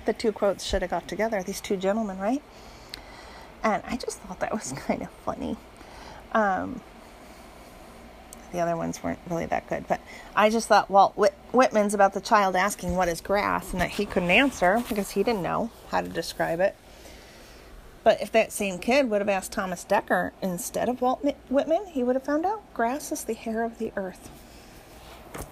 The 0.05 0.13
two 0.13 0.31
quotes 0.31 0.63
should 0.63 0.81
have 0.81 0.89
got 0.89 1.07
together, 1.07 1.43
these 1.43 1.61
two 1.61 1.77
gentlemen, 1.77 2.17
right? 2.17 2.41
And 3.61 3.83
I 3.85 3.97
just 3.97 4.21
thought 4.21 4.39
that 4.39 4.53
was 4.53 4.71
kind 4.87 5.03
of 5.03 5.11
funny. 5.11 5.55
Um, 6.31 6.81
the 8.53 8.61
other 8.61 8.77
ones 8.77 9.03
weren't 9.03 9.19
really 9.29 9.45
that 9.47 9.67
good. 9.67 9.85
But 9.87 9.99
I 10.35 10.49
just 10.49 10.69
thought 10.69 10.89
Walt 10.89 11.17
Whit- 11.17 11.37
Whitman's 11.51 11.93
about 11.93 12.13
the 12.13 12.21
child 12.21 12.55
asking 12.55 12.95
what 12.95 13.09
is 13.09 13.19
grass 13.19 13.73
and 13.73 13.81
that 13.81 13.89
he 13.91 14.05
couldn't 14.05 14.31
answer 14.31 14.81
because 14.87 15.11
he 15.11 15.23
didn't 15.23 15.41
know 15.41 15.71
how 15.89 15.99
to 15.99 16.07
describe 16.07 16.61
it. 16.61 16.75
But 18.03 18.21
if 18.21 18.31
that 18.31 18.51
same 18.51 18.79
kid 18.79 19.09
would 19.09 19.21
have 19.21 19.29
asked 19.29 19.51
Thomas 19.51 19.85
Dekker 19.85 20.31
instead 20.41 20.87
of 20.87 21.01
Walt 21.01 21.25
Whitman, 21.49 21.87
he 21.87 22.03
would 22.03 22.15
have 22.15 22.23
found 22.23 22.45
out 22.45 22.61
grass 22.73 23.11
is 23.11 23.23
the 23.23 23.33
hair 23.33 23.63
of 23.63 23.79
the 23.79 23.91
earth. 23.95 24.29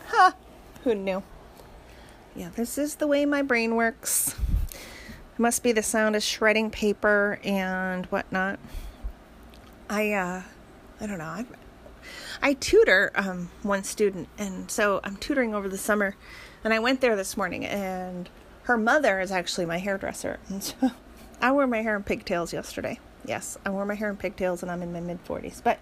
Ha! 0.08 0.36
Who 0.84 0.94
knew? 0.96 1.24
Yeah, 2.36 2.50
this 2.56 2.78
is 2.78 2.96
the 2.96 3.08
way 3.08 3.26
my 3.26 3.42
brain 3.42 3.76
works. 3.76 4.36
It 5.34 5.40
must 5.40 5.64
be 5.64 5.72
the 5.72 5.84
sound 5.84 6.16
of 6.16 6.24
shredding 6.24 6.70
paper 6.70 7.40
and 7.44 8.06
whatnot. 8.08 8.60
I, 9.90 10.12
uh, 10.12 10.42
I 11.00 11.08
don't 11.08 11.18
know. 11.18 11.26
I've, 11.26 11.52
I 12.42 12.54
tutor 12.54 13.12
um, 13.16 13.52
one 13.62 13.84
student, 13.84 14.28
and 14.38 14.70
so 14.72 15.00
I'm 15.04 15.18
tutoring 15.18 15.54
over 15.54 15.70
the 15.70 15.78
summer. 15.78 16.16
And 16.64 16.74
I 16.74 16.80
went 16.80 17.02
there 17.02 17.16
this 17.16 17.38
morning, 17.38 17.66
and 17.66 18.30
her 18.64 18.78
mother 18.78 19.20
is 19.20 19.32
actually 19.32 19.66
my 19.66 19.78
hairdresser. 19.78 20.40
And 20.50 20.64
so 20.64 20.92
I 21.42 21.52
wore 21.52 21.68
my 21.68 21.82
hair 21.82 21.96
in 21.96 22.04
pigtails 22.04 22.54
yesterday. 22.54 23.00
Yes, 23.26 23.58
I 23.66 23.70
wore 23.70 23.86
my 23.86 23.96
hair 23.96 24.10
in 24.10 24.18
pigtails, 24.18 24.62
and 24.64 24.72
I'm 24.72 24.82
in 24.82 24.92
my 24.94 25.00
mid 25.00 25.24
40s. 25.26 25.64
But 25.64 25.80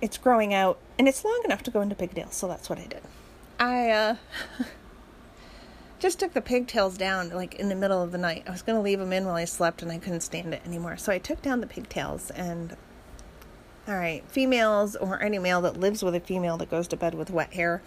it's 0.00 0.18
growing 0.18 0.52
out, 0.52 0.78
and 0.98 1.08
it's 1.08 1.24
long 1.24 1.42
enough 1.44 1.62
to 1.64 1.70
go 1.70 1.80
into 1.80 1.94
pigtails, 1.94 2.34
so 2.34 2.48
that's 2.48 2.68
what 2.68 2.78
I 2.78 2.86
did. 2.86 3.02
I 3.60 3.90
uh, 3.90 4.16
just 6.00 6.18
took 6.18 6.32
the 6.32 6.40
pigtails 6.40 6.98
down 6.98 7.30
like 7.30 7.54
in 7.54 7.68
the 7.68 7.76
middle 7.76 8.02
of 8.02 8.10
the 8.10 8.18
night. 8.18 8.42
I 8.48 8.50
was 8.50 8.62
going 8.62 8.76
to 8.76 8.82
leave 8.82 8.98
them 8.98 9.12
in 9.12 9.24
while 9.26 9.36
I 9.36 9.44
slept, 9.44 9.82
and 9.82 9.92
I 9.92 9.98
couldn't 9.98 10.22
stand 10.22 10.52
it 10.54 10.62
anymore. 10.66 10.96
So 10.96 11.12
I 11.12 11.18
took 11.18 11.40
down 11.40 11.60
the 11.60 11.68
pigtails 11.68 12.30
and 12.30 12.76
all 13.88 13.96
right, 13.96 14.22
females 14.28 14.94
or 14.96 15.20
any 15.20 15.38
male 15.38 15.60
that 15.62 15.78
lives 15.78 16.02
with 16.02 16.14
a 16.14 16.20
female 16.20 16.56
that 16.58 16.70
goes 16.70 16.86
to 16.88 16.96
bed 16.96 17.14
with 17.14 17.30
wet 17.30 17.52
hair. 17.54 17.82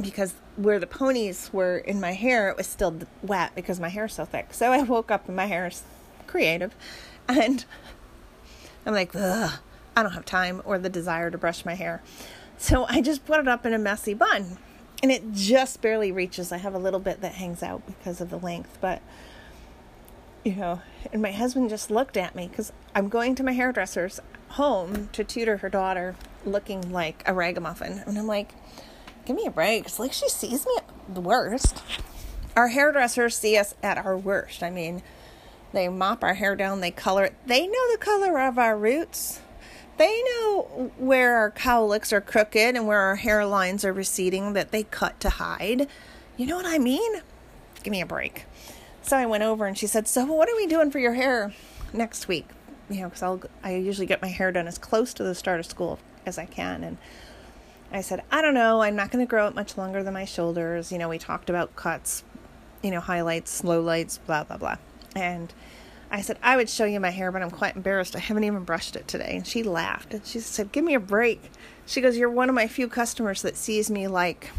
Because 0.00 0.34
where 0.56 0.78
the 0.78 0.86
ponies 0.86 1.50
were 1.52 1.78
in 1.78 2.00
my 2.00 2.12
hair, 2.12 2.48
it 2.48 2.56
was 2.56 2.66
still 2.66 2.98
wet 3.22 3.54
because 3.54 3.78
my 3.78 3.88
hair's 3.88 4.14
so 4.14 4.24
thick. 4.24 4.48
So 4.52 4.72
I 4.72 4.82
woke 4.82 5.10
up 5.10 5.26
and 5.28 5.36
my 5.36 5.46
hair's 5.46 5.82
creative. 6.26 6.74
And 7.28 7.64
I'm 8.84 8.94
like, 8.94 9.14
ugh, 9.14 9.60
I 9.96 10.02
don't 10.02 10.12
have 10.12 10.24
time 10.24 10.62
or 10.64 10.78
the 10.78 10.88
desire 10.88 11.30
to 11.30 11.38
brush 11.38 11.64
my 11.64 11.74
hair. 11.74 12.02
So 12.58 12.86
I 12.88 13.00
just 13.00 13.24
put 13.24 13.38
it 13.38 13.48
up 13.48 13.64
in 13.64 13.72
a 13.72 13.78
messy 13.78 14.14
bun. 14.14 14.58
And 15.02 15.12
it 15.12 15.32
just 15.32 15.82
barely 15.82 16.10
reaches. 16.10 16.52
I 16.52 16.58
have 16.58 16.74
a 16.74 16.78
little 16.78 17.00
bit 17.00 17.20
that 17.20 17.34
hangs 17.34 17.62
out 17.62 17.86
because 17.86 18.20
of 18.20 18.30
the 18.30 18.38
length. 18.38 18.78
But 18.80 19.02
you 20.44 20.56
know, 20.56 20.80
and 21.12 21.22
my 21.22 21.32
husband 21.32 21.70
just 21.70 21.90
looked 21.90 22.16
at 22.16 22.34
me 22.34 22.48
because 22.48 22.72
I'm 22.94 23.08
going 23.08 23.34
to 23.36 23.44
my 23.44 23.52
hairdresser's 23.52 24.20
home 24.48 25.08
to 25.12 25.24
tutor 25.24 25.58
her 25.58 25.68
daughter 25.68 26.14
looking 26.44 26.92
like 26.92 27.22
a 27.26 27.34
ragamuffin. 27.34 28.02
And 28.06 28.18
I'm 28.18 28.26
like, 28.26 28.52
give 29.24 29.36
me 29.36 29.46
a 29.46 29.50
break. 29.50 29.86
It's 29.86 29.98
like 29.98 30.12
she 30.12 30.28
sees 30.28 30.66
me 30.66 30.72
at 30.78 31.14
the 31.14 31.20
worst. 31.20 31.82
Our 32.56 32.68
hairdressers 32.68 33.36
see 33.36 33.56
us 33.56 33.74
at 33.82 33.98
our 33.98 34.16
worst. 34.16 34.62
I 34.62 34.70
mean, 34.70 35.02
they 35.72 35.88
mop 35.88 36.22
our 36.22 36.34
hair 36.34 36.54
down, 36.54 36.80
they 36.80 36.90
color 36.90 37.24
it. 37.24 37.34
They 37.46 37.66
know 37.66 37.92
the 37.92 37.98
color 37.98 38.38
of 38.40 38.58
our 38.58 38.76
roots. 38.76 39.40
They 39.96 40.22
know 40.22 40.92
where 40.98 41.36
our 41.36 41.50
cowlicks 41.50 42.12
are 42.12 42.20
crooked 42.20 42.76
and 42.76 42.86
where 42.86 43.00
our 43.00 43.18
hairlines 43.18 43.84
are 43.84 43.92
receding 43.92 44.54
that 44.54 44.72
they 44.72 44.82
cut 44.84 45.20
to 45.20 45.30
hide. 45.30 45.86
You 46.36 46.46
know 46.46 46.56
what 46.56 46.66
I 46.66 46.78
mean? 46.78 47.22
Give 47.82 47.90
me 47.90 48.00
a 48.00 48.06
break. 48.06 48.44
So 49.02 49.16
I 49.16 49.26
went 49.26 49.42
over 49.42 49.66
and 49.66 49.76
she 49.76 49.86
said, 49.86 50.08
"So 50.08 50.24
what 50.24 50.48
are 50.48 50.56
we 50.56 50.66
doing 50.66 50.90
for 50.90 50.98
your 50.98 51.14
hair 51.14 51.52
next 51.92 52.28
week?" 52.28 52.48
You 52.88 53.00
know, 53.00 53.08
because 53.08 53.22
I'll 53.22 53.40
I 53.62 53.74
usually 53.74 54.06
get 54.06 54.22
my 54.22 54.28
hair 54.28 54.52
done 54.52 54.68
as 54.68 54.78
close 54.78 55.12
to 55.14 55.24
the 55.24 55.34
start 55.34 55.60
of 55.60 55.66
school 55.66 55.98
as 56.24 56.38
I 56.38 56.46
can, 56.46 56.84
and 56.84 56.98
I 57.90 58.00
said, 58.00 58.22
"I 58.30 58.42
don't 58.42 58.54
know. 58.54 58.82
I'm 58.82 58.96
not 58.96 59.10
going 59.10 59.24
to 59.24 59.28
grow 59.28 59.48
it 59.48 59.54
much 59.54 59.76
longer 59.76 60.02
than 60.02 60.14
my 60.14 60.24
shoulders." 60.24 60.92
You 60.92 60.98
know, 60.98 61.08
we 61.08 61.18
talked 61.18 61.50
about 61.50 61.74
cuts, 61.76 62.24
you 62.82 62.90
know, 62.90 63.00
highlights, 63.00 63.62
lowlights, 63.62 64.18
blah 64.26 64.44
blah 64.44 64.56
blah, 64.56 64.76
and 65.16 65.52
I 66.12 66.20
said, 66.20 66.38
I 66.42 66.56
would 66.56 66.68
show 66.68 66.84
you 66.84 67.00
my 67.00 67.08
hair, 67.08 67.32
but 67.32 67.40
I'm 67.40 67.50
quite 67.50 67.74
embarrassed. 67.74 68.14
I 68.14 68.18
haven't 68.18 68.44
even 68.44 68.64
brushed 68.64 68.96
it 68.96 69.08
today. 69.08 69.34
And 69.34 69.46
she 69.46 69.62
laughed 69.62 70.12
and 70.12 70.24
she 70.26 70.40
said, 70.40 70.70
Give 70.70 70.84
me 70.84 70.94
a 70.94 71.00
break. 71.00 71.50
She 71.86 72.02
goes, 72.02 72.18
You're 72.18 72.28
one 72.28 72.50
of 72.50 72.54
my 72.54 72.68
few 72.68 72.86
customers 72.86 73.40
that 73.40 73.56
sees 73.56 73.90
me 73.90 74.06
like 74.06 74.50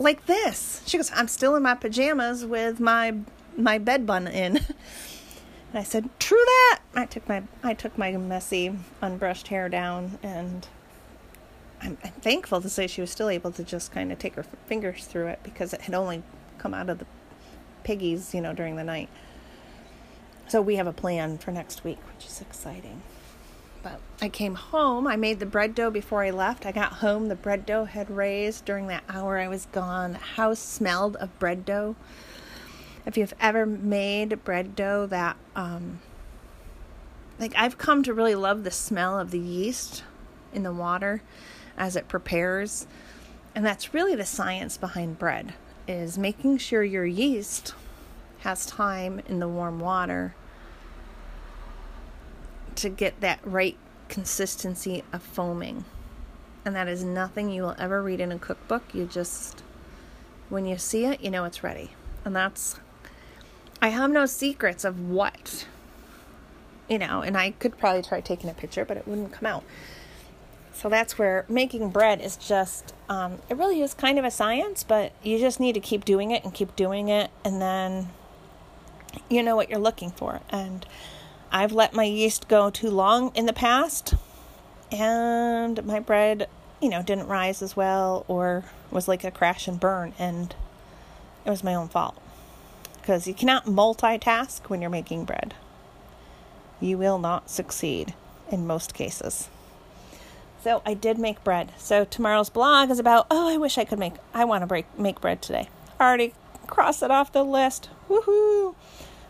like 0.00 0.26
this. 0.26 0.82
She 0.84 0.96
goes, 0.96 1.12
I'm 1.14 1.28
still 1.28 1.54
in 1.54 1.62
my 1.62 1.76
pajamas 1.76 2.44
with 2.44 2.80
my 2.80 3.14
my 3.56 3.78
bed 3.78 4.06
bun 4.06 4.26
in. 4.26 4.56
And 4.56 5.78
I 5.78 5.84
said, 5.84 6.08
"True 6.18 6.44
that." 6.44 6.80
I 6.94 7.06
took 7.06 7.26
my 7.28 7.42
I 7.62 7.74
took 7.74 7.96
my 7.96 8.12
messy, 8.12 8.76
unbrushed 9.00 9.48
hair 9.48 9.68
down, 9.68 10.18
and 10.22 10.66
I'm, 11.80 11.98
I'm 12.04 12.12
thankful 12.12 12.60
to 12.60 12.68
say 12.68 12.86
she 12.86 13.00
was 13.00 13.10
still 13.10 13.28
able 13.28 13.50
to 13.52 13.64
just 13.64 13.90
kind 13.90 14.12
of 14.12 14.18
take 14.18 14.34
her 14.34 14.44
fingers 14.66 15.06
through 15.06 15.28
it 15.28 15.40
because 15.42 15.72
it 15.72 15.82
had 15.82 15.94
only 15.94 16.22
come 16.58 16.74
out 16.74 16.90
of 16.90 16.98
the 16.98 17.06
piggies, 17.84 18.34
you 18.34 18.40
know, 18.40 18.52
during 18.52 18.76
the 18.76 18.84
night. 18.84 19.08
So 20.48 20.60
we 20.60 20.76
have 20.76 20.86
a 20.86 20.92
plan 20.92 21.38
for 21.38 21.50
next 21.50 21.82
week, 21.82 21.98
which 22.14 22.26
is 22.26 22.40
exciting. 22.40 23.02
But 23.82 24.00
I 24.20 24.28
came 24.28 24.54
home. 24.54 25.06
I 25.06 25.16
made 25.16 25.40
the 25.40 25.46
bread 25.46 25.74
dough 25.74 25.90
before 25.90 26.22
I 26.22 26.30
left. 26.30 26.66
I 26.66 26.72
got 26.72 26.94
home. 26.94 27.28
The 27.28 27.34
bread 27.34 27.66
dough 27.66 27.86
had 27.86 28.10
raised 28.10 28.64
during 28.64 28.86
that 28.88 29.02
hour 29.08 29.38
I 29.38 29.48
was 29.48 29.66
gone. 29.72 30.12
The 30.12 30.18
house 30.18 30.60
smelled 30.60 31.16
of 31.16 31.36
bread 31.38 31.64
dough. 31.64 31.96
If 33.04 33.16
you've 33.16 33.34
ever 33.40 33.66
made 33.66 34.44
bread 34.44 34.76
dough 34.76 35.06
that, 35.06 35.36
um, 35.56 36.00
like, 37.38 37.52
I've 37.56 37.78
come 37.78 38.02
to 38.04 38.14
really 38.14 38.34
love 38.34 38.62
the 38.62 38.70
smell 38.70 39.18
of 39.18 39.30
the 39.30 39.38
yeast 39.38 40.04
in 40.52 40.62
the 40.62 40.72
water 40.72 41.22
as 41.76 41.96
it 41.96 42.08
prepares. 42.08 42.86
And 43.54 43.66
that's 43.66 43.92
really 43.92 44.14
the 44.14 44.24
science 44.24 44.76
behind 44.76 45.18
bread 45.18 45.54
is 45.88 46.16
making 46.16 46.58
sure 46.58 46.84
your 46.84 47.04
yeast 47.04 47.74
has 48.40 48.64
time 48.66 49.20
in 49.26 49.40
the 49.40 49.48
warm 49.48 49.80
water 49.80 50.34
to 52.76 52.88
get 52.88 53.20
that 53.20 53.40
right 53.44 53.76
consistency 54.08 55.02
of 55.12 55.22
foaming. 55.22 55.84
And 56.64 56.76
that 56.76 56.88
is 56.88 57.02
nothing 57.02 57.50
you 57.50 57.62
will 57.62 57.74
ever 57.78 58.02
read 58.02 58.20
in 58.20 58.30
a 58.30 58.38
cookbook. 58.38 58.94
You 58.94 59.06
just, 59.06 59.62
when 60.48 60.64
you 60.64 60.78
see 60.78 61.04
it, 61.04 61.20
you 61.20 61.30
know 61.30 61.44
it's 61.44 61.64
ready. 61.64 61.90
And 62.24 62.34
that's, 62.36 62.78
I 63.82 63.88
have 63.88 64.12
no 64.12 64.26
secrets 64.26 64.84
of 64.84 65.10
what, 65.10 65.66
you 66.88 66.98
know, 66.98 67.22
and 67.22 67.36
I 67.36 67.50
could 67.50 67.76
probably 67.76 68.02
try 68.02 68.20
taking 68.20 68.48
a 68.48 68.54
picture, 68.54 68.84
but 68.84 68.96
it 68.96 69.08
wouldn't 69.08 69.32
come 69.32 69.46
out. 69.46 69.64
So 70.72 70.88
that's 70.88 71.18
where 71.18 71.44
making 71.48 71.90
bread 71.90 72.20
is 72.20 72.36
just, 72.36 72.94
um, 73.08 73.40
it 73.50 73.56
really 73.56 73.82
is 73.82 73.92
kind 73.92 74.20
of 74.20 74.24
a 74.24 74.30
science, 74.30 74.84
but 74.84 75.12
you 75.24 75.36
just 75.40 75.58
need 75.58 75.72
to 75.72 75.80
keep 75.80 76.04
doing 76.04 76.30
it 76.30 76.44
and 76.44 76.54
keep 76.54 76.76
doing 76.76 77.08
it. 77.08 77.32
And 77.44 77.60
then 77.60 78.10
you 79.28 79.42
know 79.42 79.56
what 79.56 79.68
you're 79.68 79.80
looking 79.80 80.12
for. 80.12 80.40
And 80.48 80.86
I've 81.50 81.72
let 81.72 81.92
my 81.92 82.04
yeast 82.04 82.46
go 82.46 82.70
too 82.70 82.88
long 82.88 83.34
in 83.34 83.46
the 83.46 83.52
past, 83.52 84.14
and 84.92 85.84
my 85.84 85.98
bread, 85.98 86.48
you 86.80 86.88
know, 86.88 87.02
didn't 87.02 87.26
rise 87.26 87.62
as 87.62 87.76
well 87.76 88.24
or 88.28 88.64
was 88.92 89.08
like 89.08 89.24
a 89.24 89.32
crash 89.32 89.66
and 89.66 89.80
burn, 89.80 90.14
and 90.20 90.54
it 91.44 91.50
was 91.50 91.64
my 91.64 91.74
own 91.74 91.88
fault. 91.88 92.21
Because 93.02 93.26
you 93.26 93.34
cannot 93.34 93.66
multitask 93.66 94.70
when 94.70 94.80
you're 94.80 94.88
making 94.88 95.24
bread. 95.24 95.54
You 96.80 96.96
will 96.96 97.18
not 97.18 97.50
succeed 97.50 98.14
in 98.50 98.66
most 98.66 98.94
cases. 98.94 99.50
So 100.62 100.80
I 100.86 100.94
did 100.94 101.18
make 101.18 101.42
bread. 101.42 101.72
So 101.76 102.04
tomorrow's 102.04 102.48
blog 102.48 102.90
is 102.90 103.00
about, 103.00 103.26
oh, 103.30 103.48
I 103.52 103.56
wish 103.56 103.76
I 103.76 103.84
could 103.84 103.98
make, 103.98 104.14
I 104.32 104.44
want 104.44 104.62
to 104.62 104.66
break, 104.66 104.86
make 104.96 105.20
bread 105.20 105.42
today. 105.42 105.68
Already 106.00 106.32
cross 106.68 107.02
it 107.02 107.10
off 107.10 107.32
the 107.32 107.44
list. 107.44 107.90
Woohoo! 108.08 108.76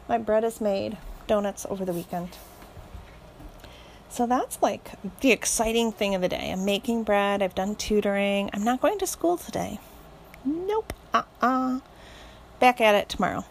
My 0.09 0.19
bread 0.19 0.45
is 0.45 0.61
made 0.61 0.99
donuts 1.27 1.67
over 1.71 1.87
the 1.87 1.95
weekend. 1.95 2.37
So 4.11 4.27
that's 4.27 4.61
like 4.61 4.93
the 5.21 5.33
exciting 5.33 5.91
thing 5.91 6.15
of 6.15 6.21
the 6.21 6.29
day. 6.29 6.53
I'm 6.53 6.67
making 6.67 7.05
bread, 7.05 7.41
I've 7.41 7.55
done 7.55 7.77
tutoring. 7.77 8.51
I'm 8.53 8.63
not 8.63 8.83
going 8.83 8.99
to 8.99 9.07
school 9.07 9.39
today. 9.39 9.81
Nope. 10.45 10.93
Uh 11.15 11.23
uh-uh. 11.41 11.77
uh 11.77 11.81
Back 12.61 12.83
at 12.83 12.95
it 12.95 13.09
tomorrow. 13.09 13.47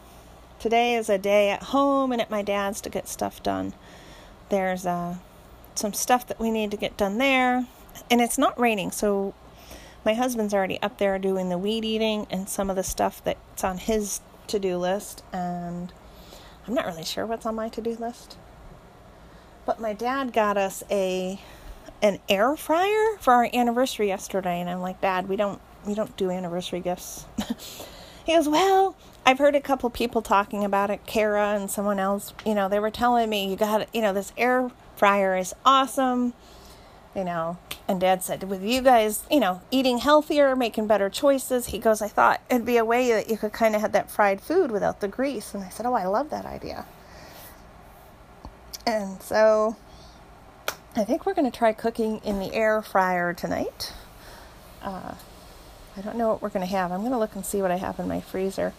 Today 0.62 0.94
is 0.94 1.10
a 1.10 1.18
day 1.18 1.50
at 1.50 1.64
home 1.64 2.12
and 2.12 2.22
at 2.22 2.30
my 2.30 2.44
dad's 2.44 2.82
to 2.82 2.90
get 2.92 3.08
stuff 3.08 3.42
done. 3.42 3.74
There's 4.50 4.86
uh, 4.86 5.16
some 5.74 5.92
stuff 5.92 6.28
that 6.28 6.40
we 6.40 6.52
need 6.52 6.70
to 6.70 6.78
get 6.78 6.96
done 6.96 7.18
there. 7.18 7.66
And 8.12 8.22
it's 8.22 8.38
not 8.38 8.60
raining, 8.60 8.92
so 8.92 9.34
my 10.06 10.14
husband's 10.14 10.54
already 10.54 10.80
up 10.84 11.00
there 11.00 11.18
doing 11.18 11.50
the 11.50 11.58
weed 11.58 11.84
eating 11.84 12.28
and 12.30 12.48
some 12.48 12.70
of 12.70 12.76
the 12.76 12.84
stuff 12.84 13.24
that's 13.24 13.64
on 13.64 13.80
his 13.80 14.22
to 14.46 14.60
do 14.60 14.78
list. 14.78 15.24
And 15.34 15.92
I'm 16.68 16.76
not 16.76 16.86
really 16.86 17.06
sure 17.06 17.26
what's 17.26 17.48
on 17.48 17.56
my 17.56 17.68
to-do 17.68 17.96
list. 17.96 18.38
But 19.66 19.82
my 19.82 19.94
dad 19.94 20.32
got 20.32 20.58
us 20.58 20.84
a 20.92 21.42
an 22.04 22.20
air 22.30 22.56
fryer 22.56 23.18
for 23.20 23.34
our 23.34 23.50
anniversary 23.52 24.10
yesterday 24.10 24.62
and 24.62 24.70
I'm 24.70 24.82
like, 24.82 25.02
"Dad, 25.02 25.28
we 25.28 25.38
don't 25.38 25.60
we 25.88 25.96
don't 25.96 26.16
do 26.18 26.30
anniversary 26.30 26.82
gifts." 26.82 27.26
he 28.26 28.34
goes, 28.34 28.48
"Well, 28.48 28.96
I've 29.26 29.38
heard 29.40 29.56
a 29.56 29.62
couple 29.62 29.90
people 29.90 30.22
talking 30.22 30.64
about 30.64 30.90
it, 30.90 31.06
Kara 31.06 31.50
and 31.56 31.70
someone 31.70 32.00
else, 32.00 32.34
you 32.46 32.56
know, 32.56 32.70
they 32.70 32.80
were 32.80 32.92
telling 32.92 33.30
me 33.30 33.50
you 33.50 33.56
got, 33.56 33.94
you 33.94 34.02
know, 34.02 34.14
this 34.14 34.34
air 34.38 34.72
fryer 34.96 35.36
is 35.38 35.54
awesome." 35.66 36.34
You 37.14 37.26
know, 37.26 37.58
and 37.90 38.00
dad 38.00 38.24
said, 38.24 38.44
with 38.44 38.64
you 38.64 38.82
guys, 38.82 39.24
you 39.30 39.42
know, 39.42 39.62
eating 39.70 39.98
healthier, 39.98 40.56
making 40.56 40.88
better 40.88 41.10
choices, 41.10 41.66
he 41.68 41.78
goes, 41.78 42.02
I 42.02 42.08
thought 42.08 42.40
it'd 42.50 42.66
be 42.66 42.78
a 42.78 42.86
way 42.86 43.12
that 43.12 43.30
you 43.30 43.36
could 43.36 43.52
kind 43.52 43.76
of 43.76 43.82
have 43.82 43.92
that 43.92 44.10
fried 44.10 44.40
food 44.40 44.72
without 44.72 45.02
the 45.02 45.10
grease. 45.10 45.54
And 45.54 45.62
I 45.62 45.68
said, 45.68 45.86
Oh, 45.86 45.94
I 45.94 46.06
love 46.06 46.30
that 46.30 46.46
idea. 46.46 46.86
And 48.86 49.22
so 49.22 49.76
I 50.96 51.04
think 51.04 51.26
we're 51.26 51.34
going 51.34 51.50
to 51.52 51.58
try 51.58 51.74
cooking 51.74 52.20
in 52.24 52.40
the 52.40 52.54
air 52.54 52.82
fryer 52.82 53.34
tonight. 53.34 53.94
Uh, 54.82 55.16
I 55.98 56.02
don't 56.02 56.16
know 56.16 56.30
what 56.30 56.42
we're 56.42 56.50
going 56.50 56.66
to 56.66 56.72
have. 56.72 56.92
I'm 56.92 57.02
going 57.02 57.12
to 57.12 57.18
look 57.18 57.36
and 57.36 57.46
see 57.46 57.62
what 57.62 57.72
I 57.72 57.78
have 57.78 58.00
in 58.00 58.08
my 58.08 58.22
freezer. 58.22 58.74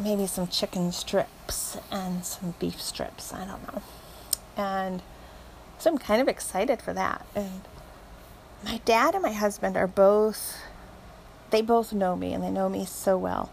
Maybe 0.00 0.26
some 0.26 0.48
chicken 0.48 0.90
strips 0.92 1.76
and 1.90 2.24
some 2.24 2.54
beef 2.58 2.80
strips. 2.80 3.32
I 3.32 3.44
don't 3.44 3.72
know. 3.72 3.82
And 4.56 5.02
so 5.78 5.90
I'm 5.90 5.98
kind 5.98 6.22
of 6.22 6.28
excited 6.28 6.80
for 6.80 6.92
that. 6.92 7.26
And 7.34 7.62
my 8.64 8.80
dad 8.84 9.14
and 9.14 9.22
my 9.22 9.32
husband 9.32 9.76
are 9.76 9.86
both, 9.86 10.56
they 11.50 11.62
both 11.62 11.92
know 11.92 12.16
me 12.16 12.32
and 12.32 12.42
they 12.42 12.50
know 12.50 12.68
me 12.68 12.84
so 12.84 13.18
well. 13.18 13.50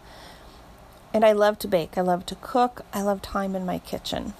And 1.12 1.24
I 1.24 1.32
love 1.32 1.58
to 1.60 1.68
bake, 1.68 1.98
I 1.98 2.02
love 2.02 2.24
to 2.26 2.36
cook, 2.36 2.82
I 2.92 3.02
love 3.02 3.20
time 3.20 3.56
in 3.56 3.66
my 3.66 3.80
kitchen. 3.80 4.34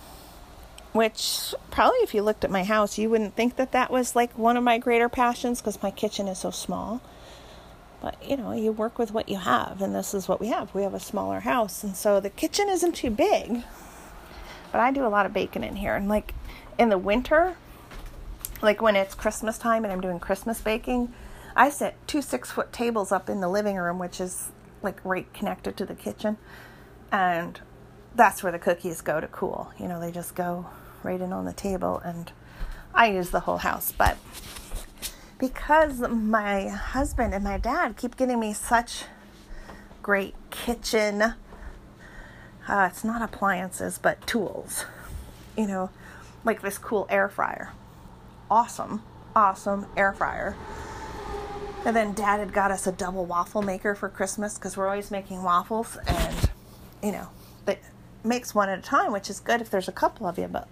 Which 0.93 1.55
probably, 1.71 1.99
if 1.99 2.15
you 2.15 2.23
looked 2.23 2.45
at 2.45 2.51
my 2.51 2.65
house, 2.65 2.99
you 2.99 3.11
wouldn't 3.11 3.35
think 3.35 3.57
that 3.57 3.73
that 3.73 3.91
was 3.91 4.17
like 4.17 4.37
one 4.39 4.57
of 4.57 4.65
my 4.65 4.79
greater 4.79 5.09
passions 5.09 5.61
because 5.61 5.83
my 5.83 5.91
kitchen 5.91 6.29
is 6.29 6.39
so 6.39 6.51
small. 6.51 7.01
But 8.01 8.17
you 8.27 8.37
know, 8.37 8.53
you 8.53 8.73
work 8.73 8.99
with 8.99 9.13
what 9.13 9.29
you 9.29 9.37
have, 9.37 9.83
and 9.83 9.95
this 9.95 10.15
is 10.15 10.29
what 10.29 10.41
we 10.41 10.49
have. 10.49 10.75
We 10.75 10.83
have 10.83 10.95
a 10.95 11.01
smaller 11.01 11.41
house, 11.41 11.85
and 11.85 11.97
so 11.97 12.21
the 12.21 12.31
kitchen 12.31 12.69
isn't 12.69 12.93
too 12.93 13.11
big. 13.11 13.63
But 14.73 14.81
I 14.81 14.91
do 14.91 15.05
a 15.05 15.09
lot 15.09 15.27
of 15.27 15.33
baking 15.33 15.65
in 15.65 15.77
here, 15.77 15.95
and 15.95 16.09
like 16.09 16.35
in 16.79 16.89
the 16.89 16.99
winter, 16.99 17.57
like 18.63 18.81
when 18.81 18.97
it's 18.97 19.15
Christmas 19.15 19.59
time 19.59 19.85
and 19.85 19.93
I'm 19.93 20.01
doing 20.01 20.19
Christmas 20.19 20.61
baking, 20.61 21.13
I 21.57 21.71
set 21.71 21.97
two 22.07 22.23
six 22.23 22.51
foot 22.51 22.73
tables 22.73 23.13
up 23.13 23.29
in 23.29 23.41
the 23.41 23.49
living 23.49 23.77
room, 23.77 23.99
which 23.99 24.21
is 24.21 24.51
like 24.83 25.05
right 25.05 25.33
connected 25.33 25.77
to 25.77 25.87
the 25.87 25.95
kitchen. 25.95 26.39
And 27.13 27.61
that's 28.15 28.43
where 28.43 28.53
the 28.53 28.59
cookies 28.59 29.01
go 29.01 29.21
to 29.21 29.27
cool. 29.29 29.73
You 29.79 29.89
know, 29.89 30.01
they 30.01 30.13
just 30.13 30.35
go 30.35 30.67
right 31.03 31.21
in 31.21 31.33
on 31.33 31.45
the 31.45 31.53
table 31.53 32.01
and 32.05 32.31
I 32.95 33.11
use 33.11 33.31
the 33.31 33.41
whole 33.41 33.59
house. 33.59 33.93
But 33.93 34.17
because 35.41 35.99
my 36.01 36.69
husband 36.69 37.35
and 37.35 37.43
my 37.43 37.59
dad 37.59 37.97
keep 37.97 38.17
getting 38.17 38.39
me 38.39 38.53
such 38.53 39.05
great 40.03 40.35
kitchen, 40.51 41.23
uh, 41.23 42.89
it's 42.91 43.03
not 43.03 43.23
appliances, 43.23 43.99
but 43.99 44.25
tools, 44.27 44.85
you 45.57 45.67
know, 45.67 45.91
like 46.45 46.63
this 46.63 46.79
cool 46.79 47.07
air 47.11 47.29
fryer 47.29 47.73
awesome, 48.51 49.03
awesome 49.35 49.87
air 49.97 50.13
fryer. 50.13 50.57
And 51.85 51.97
then 51.97 52.13
dad 52.13 52.41
had 52.41 52.53
got 52.53 52.71
us 52.71 52.87
a 52.87 52.93
double 52.93 53.25
waffle 53.25 53.63
maker 53.63 53.95
for 53.95 54.09
Christmas 54.09 54.59
because 54.59 54.77
we're 54.77 54.87
always 54.87 55.11
making 55.11 55.43
waffles 55.43 55.97
and, 56.07 56.51
you 57.03 57.13
know, 57.13 57.29
it 57.67 57.81
makes 58.25 58.55
one 58.55 58.69
at 58.69 58.79
a 58.79 58.83
time, 58.83 59.13
which 59.13 59.31
is 59.31 59.41
good 59.41 59.61
if 59.61 59.71
there's 59.71 59.89
a 59.89 59.93
couple 59.93 60.27
of 60.27 60.39
you. 60.39 60.49
But 60.49 60.69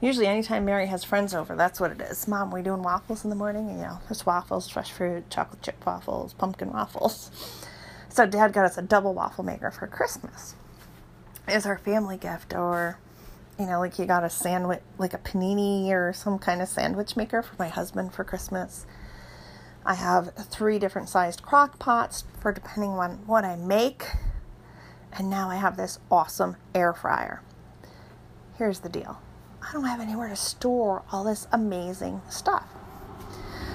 usually, 0.00 0.26
anytime 0.26 0.64
Mary 0.64 0.86
has 0.86 1.04
friends 1.04 1.34
over, 1.34 1.56
that's 1.56 1.80
what 1.80 1.90
it 1.90 2.00
is. 2.00 2.26
Mom, 2.28 2.50
we 2.50 2.62
doing 2.62 2.82
waffles 2.82 3.24
in 3.24 3.30
the 3.30 3.36
morning? 3.36 3.68
And, 3.68 3.78
you 3.78 3.84
know, 3.84 4.00
there's 4.08 4.26
waffles, 4.26 4.68
fresh 4.68 4.90
fruit, 4.90 5.30
chocolate 5.30 5.62
chip 5.62 5.84
waffles, 5.86 6.32
pumpkin 6.34 6.72
waffles. 6.72 7.30
So 8.08 8.26
dad 8.26 8.52
got 8.52 8.64
us 8.64 8.78
a 8.78 8.82
double 8.82 9.12
waffle 9.12 9.42
maker 9.42 9.72
for 9.72 9.88
Christmas. 9.88 10.54
Is 11.48 11.66
our 11.66 11.78
family 11.78 12.16
gift 12.16 12.54
or 12.54 12.98
you 13.58 13.66
know, 13.66 13.78
like 13.78 13.98
you 13.98 14.06
got 14.06 14.24
a 14.24 14.30
sandwich, 14.30 14.80
like 14.98 15.14
a 15.14 15.18
panini 15.18 15.88
or 15.90 16.12
some 16.12 16.38
kind 16.38 16.60
of 16.60 16.68
sandwich 16.68 17.16
maker 17.16 17.42
for 17.42 17.54
my 17.58 17.68
husband 17.68 18.12
for 18.12 18.24
Christmas. 18.24 18.86
I 19.86 19.94
have 19.94 20.32
three 20.34 20.78
different 20.78 21.08
sized 21.08 21.42
crock 21.42 21.78
pots 21.78 22.24
for 22.40 22.52
depending 22.52 22.92
on 22.92 23.26
what 23.26 23.44
I 23.44 23.56
make. 23.56 24.04
And 25.12 25.30
now 25.30 25.50
I 25.50 25.56
have 25.56 25.76
this 25.76 25.98
awesome 26.10 26.56
air 26.74 26.92
fryer. 26.92 27.42
here's 28.58 28.80
the 28.80 28.88
deal 28.88 29.20
I 29.66 29.72
don't 29.72 29.84
have 29.84 30.00
anywhere 30.00 30.28
to 30.28 30.36
store 30.36 31.02
all 31.10 31.24
this 31.24 31.46
amazing 31.50 32.20
stuff. 32.28 32.66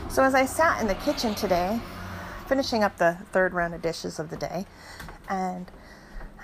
So 0.09 0.23
as 0.23 0.35
I 0.35 0.45
sat 0.45 0.81
in 0.81 0.87
the 0.87 0.95
kitchen 0.95 1.35
today, 1.35 1.79
finishing 2.47 2.83
up 2.83 2.97
the 2.97 3.17
third 3.31 3.53
round 3.53 3.73
of 3.73 3.81
dishes 3.81 4.19
of 4.19 4.29
the 4.29 4.37
day, 4.37 4.65
and 5.27 5.71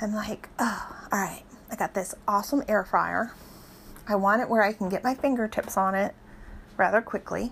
I'm 0.02 0.14
like, 0.14 0.50
oh, 0.60 1.08
all 1.12 1.20
right, 1.20 1.44
I 1.72 1.76
got 1.76 1.94
this 1.94 2.16
awesome 2.28 2.64
air 2.68 2.84
fryer. 2.84 3.34
I 4.08 4.16
want 4.16 4.42
it 4.42 4.50
where 4.50 4.64
I 4.64 4.74
can 4.74 4.90
get 4.90 5.04
my 5.04 5.16
fingertips 5.16 5.78
on 5.78 5.96
it 5.96 6.14
rather 6.78 7.02
quickly. 7.02 7.52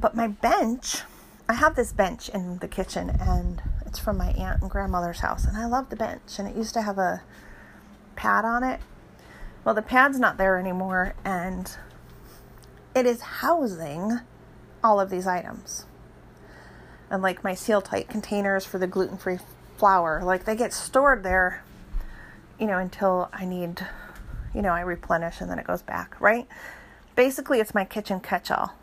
But 0.00 0.14
my 0.14 0.28
bench, 0.28 1.02
I 1.48 1.54
have 1.54 1.76
this 1.76 1.92
bench 1.92 2.28
in 2.28 2.58
the 2.58 2.68
kitchen 2.68 3.10
and 3.20 3.62
it's 3.84 3.98
from 3.98 4.18
my 4.18 4.30
aunt 4.30 4.62
and 4.62 4.70
grandmother's 4.70 5.20
house 5.20 5.44
and 5.44 5.56
I 5.56 5.66
love 5.66 5.90
the 5.90 5.96
bench 5.96 6.38
and 6.38 6.48
it 6.48 6.56
used 6.56 6.74
to 6.74 6.82
have 6.82 6.98
a 6.98 7.22
pad 8.16 8.44
on 8.44 8.64
it. 8.64 8.80
Well, 9.66 9.74
the 9.74 9.82
pad's 9.82 10.20
not 10.20 10.36
there 10.36 10.58
anymore 10.58 11.16
and 11.24 11.68
it 12.94 13.04
is 13.04 13.20
housing 13.20 14.20
all 14.84 15.00
of 15.00 15.10
these 15.10 15.26
items. 15.26 15.86
And 17.10 17.20
like 17.20 17.42
my 17.42 17.54
seal 17.54 17.82
tight 17.82 18.08
containers 18.08 18.64
for 18.64 18.78
the 18.78 18.86
gluten 18.86 19.18
free 19.18 19.40
flour, 19.76 20.22
like 20.22 20.44
they 20.44 20.54
get 20.54 20.72
stored 20.72 21.24
there, 21.24 21.64
you 22.60 22.68
know, 22.68 22.78
until 22.78 23.28
I 23.32 23.44
need, 23.44 23.84
you 24.54 24.62
know, 24.62 24.70
I 24.70 24.82
replenish 24.82 25.40
and 25.40 25.50
then 25.50 25.58
it 25.58 25.66
goes 25.66 25.82
back, 25.82 26.14
right? 26.20 26.46
Basically, 27.16 27.58
it's 27.58 27.74
my 27.74 27.84
kitchen 27.84 28.20
catch 28.20 28.52
all. 28.52 28.74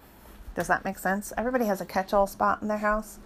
Does 0.53 0.67
that 0.67 0.83
make 0.83 0.99
sense? 0.99 1.31
Everybody 1.37 1.63
has 1.63 1.79
a 1.79 1.85
catch 1.85 2.13
all 2.13 2.27
spot 2.27 2.61
in 2.61 2.67
their 2.67 2.79
house. 2.79 3.19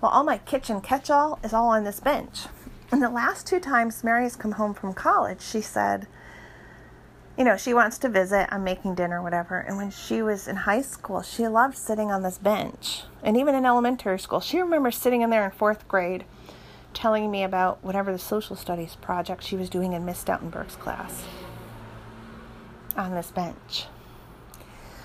Well, 0.00 0.10
all 0.10 0.24
my 0.24 0.38
kitchen 0.38 0.80
catch 0.80 1.10
all 1.10 1.38
is 1.44 1.52
all 1.52 1.68
on 1.68 1.84
this 1.84 2.00
bench. 2.00 2.46
And 2.90 3.00
the 3.00 3.08
last 3.08 3.46
two 3.46 3.60
times 3.60 4.02
Mary's 4.02 4.34
come 4.34 4.52
home 4.52 4.74
from 4.74 4.94
college, 4.94 5.42
she 5.42 5.60
said, 5.60 6.08
you 7.38 7.44
know, 7.44 7.56
she 7.56 7.72
wants 7.72 7.98
to 7.98 8.08
visit. 8.08 8.48
I'm 8.50 8.64
making 8.64 8.96
dinner, 8.96 9.22
whatever. 9.22 9.60
And 9.60 9.76
when 9.76 9.92
she 9.92 10.22
was 10.22 10.48
in 10.48 10.56
high 10.56 10.82
school, 10.82 11.22
she 11.22 11.46
loved 11.46 11.78
sitting 11.78 12.10
on 12.10 12.22
this 12.22 12.36
bench. 12.36 13.04
And 13.22 13.36
even 13.36 13.54
in 13.54 13.64
elementary 13.64 14.18
school, 14.18 14.40
she 14.40 14.60
remembers 14.60 14.96
sitting 14.96 15.22
in 15.22 15.30
there 15.30 15.44
in 15.44 15.52
fourth 15.52 15.86
grade 15.86 16.24
telling 16.92 17.30
me 17.30 17.44
about 17.44 17.82
whatever 17.84 18.10
the 18.10 18.18
social 18.18 18.56
studies 18.56 18.96
project 18.96 19.44
she 19.44 19.54
was 19.54 19.70
doing 19.70 19.92
in 19.92 20.04
Miss 20.04 20.24
Stoutenberg's 20.24 20.74
class 20.74 21.24
on 22.96 23.14
this 23.14 23.30
bench. 23.30 23.86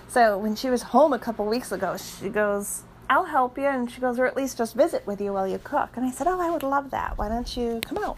So 0.07 0.35
when 0.35 0.55
she 0.55 0.71
was 0.71 0.81
home 0.81 1.13
a 1.13 1.19
couple 1.19 1.45
weeks 1.45 1.71
ago, 1.71 1.97
she 1.97 2.29
goes, 2.29 2.81
I'll 3.11 3.25
help 3.25 3.59
you. 3.59 3.65
And 3.65 3.91
she 3.91 4.01
goes, 4.01 4.17
or 4.17 4.25
at 4.25 4.35
least 4.35 4.57
just 4.57 4.73
visit 4.75 5.05
with 5.05 5.21
you 5.21 5.33
while 5.33 5.47
you 5.47 5.59
cook. 5.59 5.91
And 5.95 6.03
I 6.03 6.09
said, 6.09 6.25
Oh, 6.25 6.41
I 6.41 6.49
would 6.49 6.63
love 6.63 6.89
that. 6.89 7.15
Why 7.19 7.29
don't 7.29 7.55
you 7.55 7.79
come 7.85 8.03
out? 8.03 8.17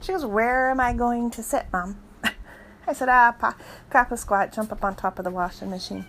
She 0.00 0.10
goes, 0.10 0.26
Where 0.26 0.70
am 0.70 0.80
I 0.80 0.92
going 0.92 1.30
to 1.30 1.42
sit, 1.42 1.66
Mom? 1.72 2.00
I 2.88 2.94
said, 2.94 3.10
ah, 3.10 3.32
pa- 3.38 3.56
Papa 3.90 4.16
squat, 4.16 4.52
jump 4.52 4.72
up 4.72 4.82
on 4.82 4.96
top 4.96 5.18
of 5.18 5.24
the 5.24 5.30
washing 5.30 5.68
machine. 5.68 6.06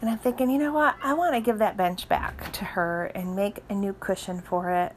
And 0.00 0.08
I'm 0.08 0.18
thinking, 0.18 0.48
you 0.48 0.58
know 0.58 0.72
what? 0.72 0.96
I 1.02 1.12
want 1.12 1.34
to 1.34 1.40
give 1.40 1.58
that 1.58 1.76
bench 1.76 2.08
back 2.08 2.50
to 2.52 2.64
her 2.64 3.06
and 3.14 3.36
make 3.36 3.62
a 3.68 3.74
new 3.74 3.92
cushion 3.92 4.40
for 4.40 4.70
it 4.70 4.92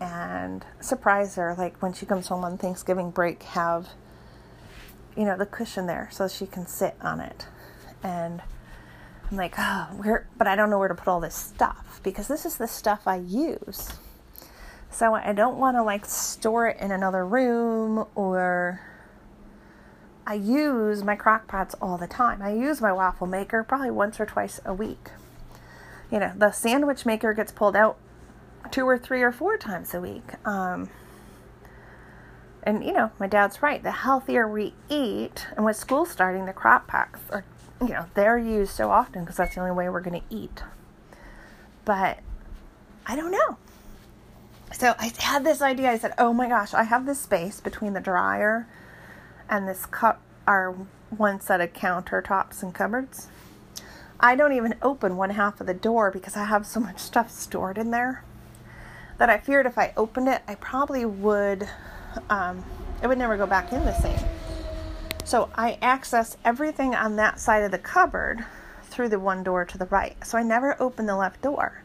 and 0.00 0.64
surprise 0.80 1.36
her. 1.36 1.54
Like 1.56 1.80
when 1.80 1.94
she 1.94 2.04
comes 2.04 2.28
home 2.28 2.44
on 2.44 2.58
Thanksgiving 2.58 3.10
break, 3.10 3.42
have, 3.42 3.88
you 5.16 5.24
know, 5.24 5.36
the 5.36 5.46
cushion 5.46 5.86
there 5.86 6.10
so 6.12 6.28
she 6.28 6.46
can 6.46 6.66
sit 6.66 6.94
on 7.00 7.20
it. 7.20 7.46
And 8.02 8.42
I'm 9.30 9.36
like, 9.36 9.54
oh, 9.58 9.88
where, 9.96 10.28
but 10.36 10.46
I 10.46 10.56
don't 10.56 10.68
know 10.68 10.78
where 10.78 10.88
to 10.88 10.94
put 10.94 11.08
all 11.08 11.20
this 11.20 11.34
stuff 11.34 12.00
because 12.02 12.28
this 12.28 12.44
is 12.44 12.58
the 12.58 12.68
stuff 12.68 13.06
I 13.06 13.16
use. 13.16 13.92
So 14.90 15.14
I 15.14 15.32
don't 15.32 15.56
want 15.56 15.76
to 15.78 15.82
like 15.82 16.04
store 16.04 16.68
it 16.68 16.78
in 16.80 16.90
another 16.90 17.26
room 17.26 18.06
or 18.14 18.80
I 20.28 20.34
use 20.34 21.02
my 21.02 21.16
crock 21.16 21.48
pots 21.48 21.74
all 21.80 21.96
the 21.96 22.06
time. 22.06 22.42
I 22.42 22.52
use 22.52 22.82
my 22.82 22.92
waffle 22.92 23.26
maker 23.26 23.64
probably 23.64 23.90
once 23.90 24.20
or 24.20 24.26
twice 24.26 24.60
a 24.62 24.74
week. 24.74 25.08
You 26.12 26.20
know, 26.20 26.34
the 26.36 26.52
sandwich 26.52 27.06
maker 27.06 27.32
gets 27.32 27.50
pulled 27.50 27.74
out 27.74 27.96
two 28.70 28.86
or 28.86 28.98
three 28.98 29.22
or 29.22 29.32
four 29.32 29.56
times 29.56 29.94
a 29.94 30.02
week. 30.02 30.34
Um, 30.46 30.90
and 32.62 32.84
you 32.84 32.92
know, 32.92 33.10
my 33.18 33.26
dad's 33.26 33.62
right. 33.62 33.82
The 33.82 33.90
healthier 33.90 34.46
we 34.46 34.74
eat, 34.90 35.46
and 35.56 35.64
with 35.64 35.76
school 35.76 36.04
starting, 36.04 36.44
the 36.44 36.52
crock 36.52 36.86
pots 36.86 37.20
are, 37.30 37.46
you 37.80 37.88
know, 37.88 38.04
they're 38.12 38.36
used 38.36 38.72
so 38.72 38.90
often 38.90 39.22
because 39.22 39.38
that's 39.38 39.54
the 39.54 39.62
only 39.62 39.72
way 39.72 39.88
we're 39.88 40.02
going 40.02 40.20
to 40.20 40.26
eat. 40.34 40.62
But 41.86 42.18
I 43.06 43.16
don't 43.16 43.32
know. 43.32 43.56
So 44.72 44.94
I 44.98 45.10
had 45.20 45.42
this 45.42 45.62
idea. 45.62 45.90
I 45.90 45.96
said, 45.96 46.12
"Oh 46.18 46.34
my 46.34 46.48
gosh, 46.48 46.74
I 46.74 46.82
have 46.82 47.06
this 47.06 47.18
space 47.18 47.62
between 47.62 47.94
the 47.94 48.00
dryer 48.00 48.66
and 49.48 49.68
this 49.68 49.86
cup 49.86 50.20
are 50.46 50.74
one 51.10 51.40
set 51.40 51.60
of 51.60 51.72
countertops 51.72 52.62
and 52.62 52.74
cupboards. 52.74 53.28
I 54.20 54.34
don't 54.34 54.52
even 54.52 54.74
open 54.82 55.16
one 55.16 55.30
half 55.30 55.60
of 55.60 55.66
the 55.66 55.74
door 55.74 56.10
because 56.10 56.36
I 56.36 56.44
have 56.44 56.66
so 56.66 56.80
much 56.80 56.98
stuff 56.98 57.30
stored 57.30 57.78
in 57.78 57.90
there 57.90 58.24
that 59.18 59.28
I 59.28 59.38
feared 59.38 59.66
if 59.66 59.76
I 59.76 59.92
opened 59.96 60.28
it, 60.28 60.42
I 60.48 60.54
probably 60.54 61.04
would, 61.04 61.68
um, 62.30 62.64
it 63.02 63.06
would 63.06 63.18
never 63.18 63.36
go 63.36 63.46
back 63.46 63.72
in 63.72 63.84
the 63.84 64.00
same. 64.00 64.18
So 65.24 65.50
I 65.54 65.78
access 65.82 66.36
everything 66.44 66.94
on 66.94 67.16
that 67.16 67.38
side 67.38 67.62
of 67.62 67.70
the 67.70 67.78
cupboard 67.78 68.44
through 68.84 69.10
the 69.10 69.18
one 69.18 69.42
door 69.42 69.64
to 69.64 69.76
the 69.76 69.86
right. 69.86 70.16
So 70.24 70.38
I 70.38 70.42
never 70.42 70.80
open 70.80 71.06
the 71.06 71.16
left 71.16 71.42
door. 71.42 71.82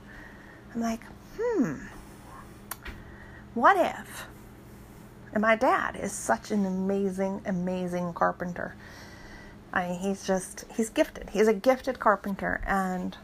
I'm 0.74 0.82
like, 0.82 1.02
hmm, 1.38 1.76
what 3.54 3.78
if 3.78 4.26
and 5.34 5.42
my 5.42 5.56
dad 5.56 5.96
is 5.96 6.12
such 6.12 6.52
an 6.52 6.66
amazing, 6.66 7.42
amazing 7.46 8.14
carpenter. 8.14 8.76
I 9.74 9.90
mean, 9.90 10.00
he's 10.00 10.26
just, 10.26 10.66
he's 10.76 10.90
gifted. 10.90 11.32
He's 11.32 11.48
a 11.48 11.54
gifted 11.54 12.00
carpenter. 12.00 12.62
And 12.68 13.18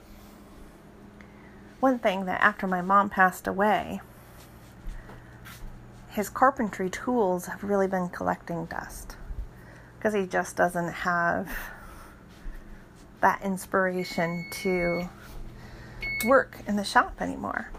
one 1.79 1.99
thing 1.99 2.25
that 2.25 2.41
after 2.41 2.65
my 2.65 2.81
mom 2.81 3.11
passed 3.11 3.45
away, 3.45 4.01
his 6.09 6.29
carpentry 6.29 6.89
tools 6.89 7.45
have 7.45 7.63
really 7.63 7.87
been 7.87 8.09
collecting 8.09 8.65
dust 8.65 9.15
because 9.97 10.15
he 10.15 10.25
just 10.25 10.55
doesn't 10.55 10.91
have 10.91 11.47
that 13.21 13.43
inspiration 13.43 14.47
to 14.51 15.07
work 16.25 16.57
in 16.67 16.75
the 16.75 16.83
shop 16.83 17.21
anymore 17.21 17.69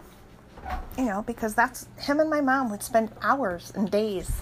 you 0.97 1.05
know, 1.05 1.21
because 1.21 1.55
that's 1.55 1.87
him 1.97 2.19
and 2.19 2.29
my 2.29 2.41
mom 2.41 2.69
would 2.69 2.83
spend 2.83 3.11
hours 3.21 3.71
and 3.75 3.89
days 3.89 4.41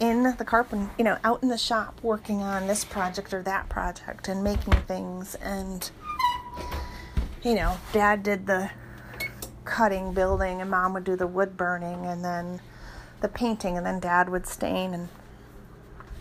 in 0.00 0.34
the 0.38 0.44
carpet, 0.44 0.80
you 0.98 1.04
know, 1.04 1.18
out 1.24 1.42
in 1.42 1.48
the 1.48 1.58
shop 1.58 2.00
working 2.02 2.40
on 2.42 2.66
this 2.66 2.84
project 2.84 3.34
or 3.34 3.42
that 3.42 3.68
project 3.68 4.28
and 4.28 4.42
making 4.42 4.72
things. 4.72 5.34
And, 5.36 5.90
you 7.42 7.54
know, 7.54 7.76
dad 7.92 8.22
did 8.22 8.46
the 8.46 8.70
cutting, 9.64 10.12
building, 10.12 10.60
and 10.60 10.70
mom 10.70 10.94
would 10.94 11.04
do 11.04 11.16
the 11.16 11.26
wood 11.26 11.56
burning 11.56 12.06
and 12.06 12.24
then 12.24 12.60
the 13.20 13.28
painting, 13.28 13.76
and 13.76 13.84
then 13.84 14.00
dad 14.00 14.30
would 14.30 14.46
stain. 14.46 14.94
And 14.94 15.08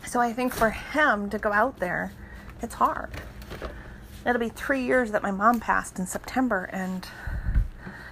so 0.05 0.19
I 0.19 0.33
think 0.33 0.53
for 0.53 0.69
him 0.71 1.29
to 1.29 1.39
go 1.39 1.53
out 1.53 1.79
there, 1.79 2.11
it's 2.61 2.75
hard. 2.75 3.21
It'll 4.25 4.39
be 4.39 4.49
three 4.49 4.83
years 4.83 5.11
that 5.11 5.23
my 5.23 5.31
mom 5.31 5.61
passed 5.61 5.97
in 5.97 6.05
September, 6.05 6.69
and 6.73 7.07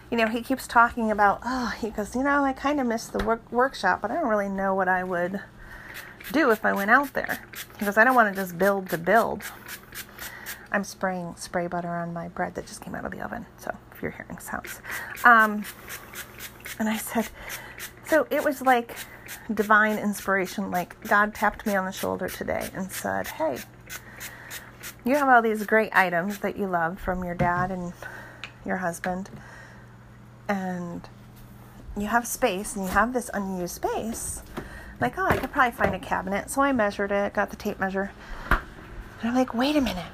you 0.10 0.18
know, 0.18 0.28
he 0.28 0.42
keeps 0.42 0.68
talking 0.68 1.12
about, 1.12 1.42
oh, 1.44 1.74
he 1.80 1.90
goes, 1.90 2.16
you 2.16 2.24
know, 2.24 2.44
I 2.44 2.54
kind 2.54 2.80
of 2.80 2.88
miss 2.88 3.08
the 3.08 3.24
work- 3.24 3.52
workshop, 3.52 4.02
but 4.02 4.12
I 4.12 4.16
don't 4.16 4.30
really 4.30 4.50
know 4.50 4.74
what 4.74 4.88
I 4.88 5.04
would 5.04 5.42
do 6.32 6.52
if 6.52 6.66
I 6.66 6.74
went 6.74 6.92
out 6.92 7.14
there. 7.14 7.44
He 7.80 7.86
goes, 7.86 7.98
I 7.98 8.04
don't 8.04 8.16
want 8.16 8.34
to 8.34 8.42
just 8.42 8.58
build 8.58 8.90
to 8.90 8.98
build. 8.98 9.44
I'm 10.72 10.84
spraying 10.84 11.36
spray 11.38 11.68
butter 11.68 11.90
on 11.90 12.14
my 12.14 12.28
bread 12.28 12.56
that 12.56 12.68
just 12.68 12.82
came 12.82 12.96
out 12.96 13.06
of 13.06 13.12
the 13.12 13.22
oven, 13.22 13.46
so 13.58 13.76
if 13.94 14.02
you're 14.02 14.12
hearing 14.12 14.38
sounds. 14.40 14.82
Um, 15.24 15.64
and 16.80 16.90
I 16.90 16.98
said, 16.98 17.30
so 18.06 18.28
it 18.30 18.44
was 18.44 18.62
like 18.62 18.96
divine 19.54 19.98
inspiration. 19.98 20.72
Like 20.72 21.00
God 21.08 21.34
tapped 21.34 21.66
me 21.66 21.76
on 21.76 21.86
the 21.86 21.92
shoulder 21.92 22.28
today 22.30 22.70
and 22.74 22.92
said, 22.92 23.28
hey, 23.28 23.58
you 25.06 25.16
have 25.16 25.30
all 25.30 25.42
these 25.42 25.66
great 25.66 25.96
items 25.96 26.40
that 26.40 26.58
you 26.58 26.68
love 26.68 27.00
from 27.00 27.24
your 27.24 27.36
dad 27.36 27.72
and 27.72 27.94
your 28.66 28.78
husband 28.78 29.30
and 30.48 31.08
you 31.98 32.08
have 32.08 32.28
space 32.28 32.76
and 32.76 32.86
you 32.86 32.92
have 32.92 33.14
this 33.14 33.30
unused 33.34 33.76
space, 33.76 34.42
like, 35.00 35.18
oh, 35.18 35.26
I 35.26 35.38
could 35.38 35.52
probably 35.52 35.72
find 35.72 35.96
a 35.96 36.00
cabinet. 36.00 36.50
So 36.50 36.62
I 36.62 36.72
measured 36.72 37.12
it, 37.12 37.34
got 37.34 37.50
the 37.50 37.56
tape 37.56 37.80
measure. 37.80 38.12
And 38.50 38.60
I'm 39.30 39.36
like, 39.36 39.54
wait 39.54 39.76
a 39.76 39.82
minute. 39.82 40.06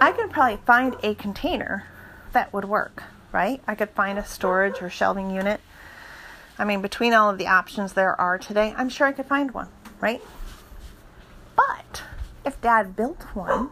I 0.00 0.12
could 0.12 0.30
probably 0.30 0.58
find 0.64 0.96
a 1.02 1.14
container 1.14 1.84
that 2.32 2.52
would 2.52 2.64
work, 2.64 3.04
right? 3.32 3.62
I 3.66 3.74
could 3.74 3.90
find 3.90 4.18
a 4.18 4.24
storage 4.24 4.82
or 4.82 4.90
shelving 4.90 5.30
unit. 5.30 5.60
I 6.58 6.64
mean, 6.64 6.82
between 6.82 7.14
all 7.14 7.30
of 7.30 7.38
the 7.38 7.46
options 7.46 7.92
there 7.92 8.20
are 8.20 8.38
today, 8.38 8.74
I'm 8.76 8.88
sure 8.88 9.06
I 9.06 9.12
could 9.12 9.26
find 9.26 9.52
one, 9.52 9.68
right? 10.00 10.22
But 11.56 12.02
if 12.44 12.60
dad 12.60 12.96
built 12.96 13.22
one, 13.34 13.70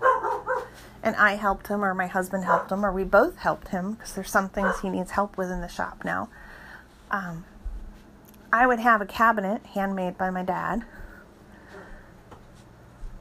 and 1.02 1.16
I 1.16 1.34
helped 1.34 1.68
him, 1.68 1.84
or 1.84 1.94
my 1.94 2.06
husband 2.06 2.44
helped 2.44 2.70
him, 2.70 2.84
or 2.84 2.92
we 2.92 3.04
both 3.04 3.38
helped 3.38 3.68
him 3.68 3.94
because 3.94 4.14
there's 4.14 4.30
some 4.30 4.48
things 4.48 4.80
he 4.80 4.90
needs 4.90 5.12
help 5.12 5.36
with 5.36 5.50
in 5.50 5.60
the 5.60 5.68
shop 5.68 6.04
now. 6.04 6.28
Um, 7.10 7.44
I 8.52 8.66
would 8.66 8.80
have 8.80 9.00
a 9.00 9.06
cabinet 9.06 9.64
handmade 9.66 10.18
by 10.18 10.30
my 10.30 10.42
dad 10.42 10.84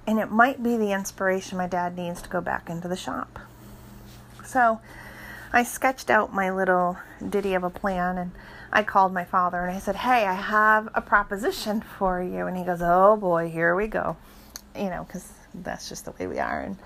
and 0.09 0.17
it 0.17 0.31
might 0.31 0.63
be 0.63 0.75
the 0.75 0.91
inspiration 0.91 1.55
my 1.55 1.67
dad 1.67 1.95
needs 1.95 2.19
to 2.23 2.29
go 2.29 2.41
back 2.41 2.67
into 2.67 2.87
the 2.87 2.95
shop. 2.95 3.37
So 4.43 4.81
I 5.53 5.61
sketched 5.61 6.09
out 6.09 6.33
my 6.33 6.49
little 6.49 6.97
ditty 7.29 7.53
of 7.53 7.63
a 7.63 7.69
plan 7.69 8.17
and 8.17 8.31
I 8.73 8.81
called 8.81 9.13
my 9.13 9.23
father 9.23 9.63
and 9.63 9.77
I 9.77 9.79
said, 9.79 9.97
Hey, 9.97 10.25
I 10.25 10.33
have 10.33 10.89
a 10.95 11.01
proposition 11.01 11.81
for 11.81 12.23
you. 12.23 12.47
And 12.47 12.57
he 12.57 12.63
goes, 12.63 12.79
Oh 12.81 13.17
boy, 13.17 13.51
here 13.51 13.75
we 13.75 13.85
go. 13.85 14.17
You 14.75 14.89
know, 14.89 15.03
because 15.03 15.31
that's 15.53 15.87
just 15.87 16.05
the 16.05 16.11
way 16.13 16.25
we 16.25 16.39
are. 16.39 16.61
And 16.61 16.77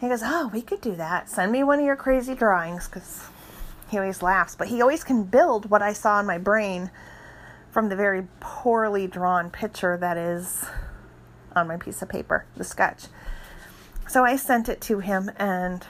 he 0.00 0.08
goes, 0.08 0.22
Oh, 0.24 0.50
we 0.52 0.62
could 0.62 0.80
do 0.80 0.96
that. 0.96 1.28
Send 1.28 1.52
me 1.52 1.62
one 1.62 1.78
of 1.78 1.84
your 1.84 1.96
crazy 1.96 2.34
drawings 2.34 2.88
because 2.88 3.24
he 3.90 3.98
always 3.98 4.22
laughs. 4.22 4.56
But 4.56 4.68
he 4.68 4.80
always 4.80 5.04
can 5.04 5.24
build 5.24 5.70
what 5.70 5.82
I 5.82 5.92
saw 5.92 6.20
in 6.20 6.26
my 6.26 6.38
brain 6.38 6.90
from 7.70 7.88
the 7.88 7.96
very 7.96 8.26
poorly 8.40 9.06
drawn 9.06 9.50
picture 9.50 9.96
that 9.98 10.16
is 10.16 10.64
on 11.54 11.68
my 11.68 11.76
piece 11.76 12.00
of 12.02 12.08
paper, 12.08 12.46
the 12.56 12.64
sketch. 12.64 13.04
So 14.08 14.24
I 14.24 14.36
sent 14.36 14.68
it 14.68 14.80
to 14.82 15.00
him 15.00 15.30
and 15.36 15.86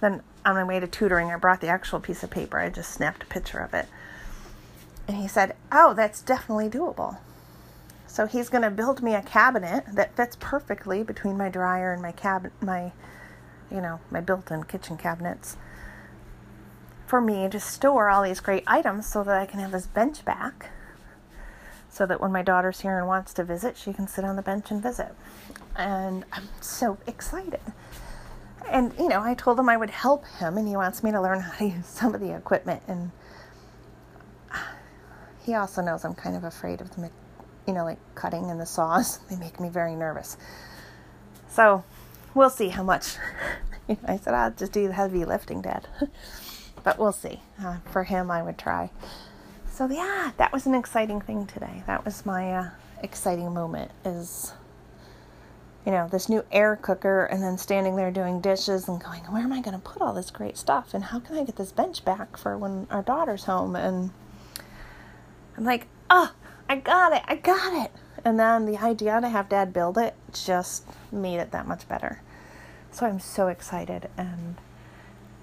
then 0.00 0.22
on 0.44 0.54
my 0.54 0.64
way 0.64 0.80
to 0.80 0.86
tutoring, 0.86 1.30
I 1.30 1.36
brought 1.36 1.60
the 1.60 1.68
actual 1.68 2.00
piece 2.00 2.22
of 2.22 2.30
paper. 2.30 2.58
I 2.58 2.68
just 2.70 2.90
snapped 2.90 3.22
a 3.22 3.26
picture 3.26 3.58
of 3.58 3.74
it. 3.74 3.86
And 5.08 5.16
he 5.16 5.28
said, 5.28 5.56
Oh, 5.70 5.94
that's 5.94 6.22
definitely 6.22 6.68
doable. 6.70 7.18
So 8.12 8.26
he's 8.26 8.50
going 8.50 8.60
to 8.60 8.70
build 8.70 9.02
me 9.02 9.14
a 9.14 9.22
cabinet 9.22 9.84
that 9.94 10.14
fits 10.14 10.36
perfectly 10.38 11.02
between 11.02 11.38
my 11.38 11.48
dryer 11.48 11.94
and 11.94 12.02
my 12.02 12.12
cabinet, 12.12 12.52
my, 12.60 12.92
you 13.70 13.80
know, 13.80 14.00
my 14.10 14.20
built-in 14.20 14.64
kitchen 14.64 14.98
cabinets 14.98 15.56
for 17.06 17.22
me 17.22 17.48
to 17.48 17.58
store 17.58 18.10
all 18.10 18.22
these 18.22 18.40
great 18.40 18.64
items 18.66 19.06
so 19.06 19.24
that 19.24 19.40
I 19.40 19.46
can 19.46 19.60
have 19.60 19.72
this 19.72 19.86
bench 19.86 20.26
back 20.26 20.68
so 21.88 22.04
that 22.04 22.20
when 22.20 22.30
my 22.32 22.42
daughter's 22.42 22.80
here 22.80 22.98
and 22.98 23.06
wants 23.06 23.32
to 23.32 23.44
visit, 23.44 23.78
she 23.78 23.94
can 23.94 24.06
sit 24.06 24.26
on 24.26 24.36
the 24.36 24.42
bench 24.42 24.70
and 24.70 24.82
visit. 24.82 25.14
And 25.74 26.26
I'm 26.32 26.48
so 26.60 26.98
excited 27.06 27.60
and 28.68 28.92
you 28.98 29.08
know, 29.08 29.22
I 29.22 29.32
told 29.34 29.58
him 29.58 29.68
I 29.68 29.76
would 29.76 29.90
help 29.90 30.26
him, 30.38 30.56
and 30.56 30.66
he 30.68 30.76
wants 30.76 31.02
me 31.02 31.10
to 31.12 31.20
learn 31.20 31.40
how 31.40 31.58
to 31.58 31.64
use 31.64 31.86
some 31.86 32.14
of 32.14 32.20
the 32.20 32.34
equipment. 32.34 32.82
And 32.86 33.10
he 35.44 35.54
also 35.54 35.82
knows 35.82 36.04
I'm 36.04 36.14
kind 36.14 36.36
of 36.36 36.44
afraid 36.44 36.80
of 36.80 36.94
the, 36.94 37.10
you 37.66 37.72
know, 37.72 37.84
like 37.84 37.98
cutting 38.14 38.50
and 38.50 38.60
the 38.60 38.66
saws. 38.66 39.18
They 39.30 39.36
make 39.36 39.60
me 39.60 39.68
very 39.68 39.94
nervous. 39.94 40.36
So 41.48 41.84
we'll 42.34 42.50
see 42.50 42.68
how 42.68 42.82
much. 42.82 43.16
I 44.06 44.16
said 44.16 44.34
I'll 44.34 44.50
just 44.50 44.72
do 44.72 44.86
the 44.86 44.94
heavy 44.94 45.24
lifting, 45.24 45.62
Dad. 45.62 45.86
but 46.84 46.98
we'll 46.98 47.12
see. 47.12 47.40
Uh, 47.62 47.78
for 47.90 48.04
him, 48.04 48.30
I 48.30 48.42
would 48.42 48.58
try. 48.58 48.90
So 49.70 49.88
yeah, 49.88 50.32
that 50.36 50.52
was 50.52 50.66
an 50.66 50.74
exciting 50.74 51.20
thing 51.20 51.46
today. 51.46 51.82
That 51.86 52.04
was 52.04 52.24
my 52.26 52.52
uh, 52.52 52.70
exciting 53.02 53.52
moment. 53.52 53.90
Is 54.04 54.52
you 55.84 55.90
know, 55.90 56.08
this 56.08 56.28
new 56.28 56.44
air 56.52 56.76
cooker 56.80 57.24
and 57.24 57.42
then 57.42 57.58
standing 57.58 57.96
there 57.96 58.10
doing 58.10 58.40
dishes 58.40 58.88
and 58.88 59.02
going, 59.02 59.22
where 59.24 59.42
am 59.42 59.52
I 59.52 59.60
going 59.60 59.74
to 59.74 59.82
put 59.82 60.00
all 60.00 60.12
this 60.12 60.30
great 60.30 60.56
stuff? 60.56 60.94
And 60.94 61.02
how 61.02 61.18
can 61.18 61.36
I 61.36 61.44
get 61.44 61.56
this 61.56 61.72
bench 61.72 62.04
back 62.04 62.36
for 62.36 62.56
when 62.56 62.86
our 62.90 63.02
daughter's 63.02 63.44
home? 63.44 63.74
And 63.74 64.10
I'm 65.56 65.64
like, 65.64 65.88
oh, 66.08 66.32
I 66.72 66.76
got 66.76 67.12
it, 67.12 67.22
I 67.26 67.36
got 67.36 67.84
it. 67.84 67.92
And 68.24 68.40
then 68.40 68.64
the 68.64 68.78
idea 68.78 69.20
to 69.20 69.28
have 69.28 69.50
dad 69.50 69.74
build 69.74 69.98
it 69.98 70.14
just 70.32 70.86
made 71.12 71.36
it 71.36 71.50
that 71.50 71.68
much 71.68 71.86
better. 71.86 72.22
So 72.90 73.04
I'm 73.04 73.20
so 73.20 73.48
excited 73.48 74.08
and 74.16 74.56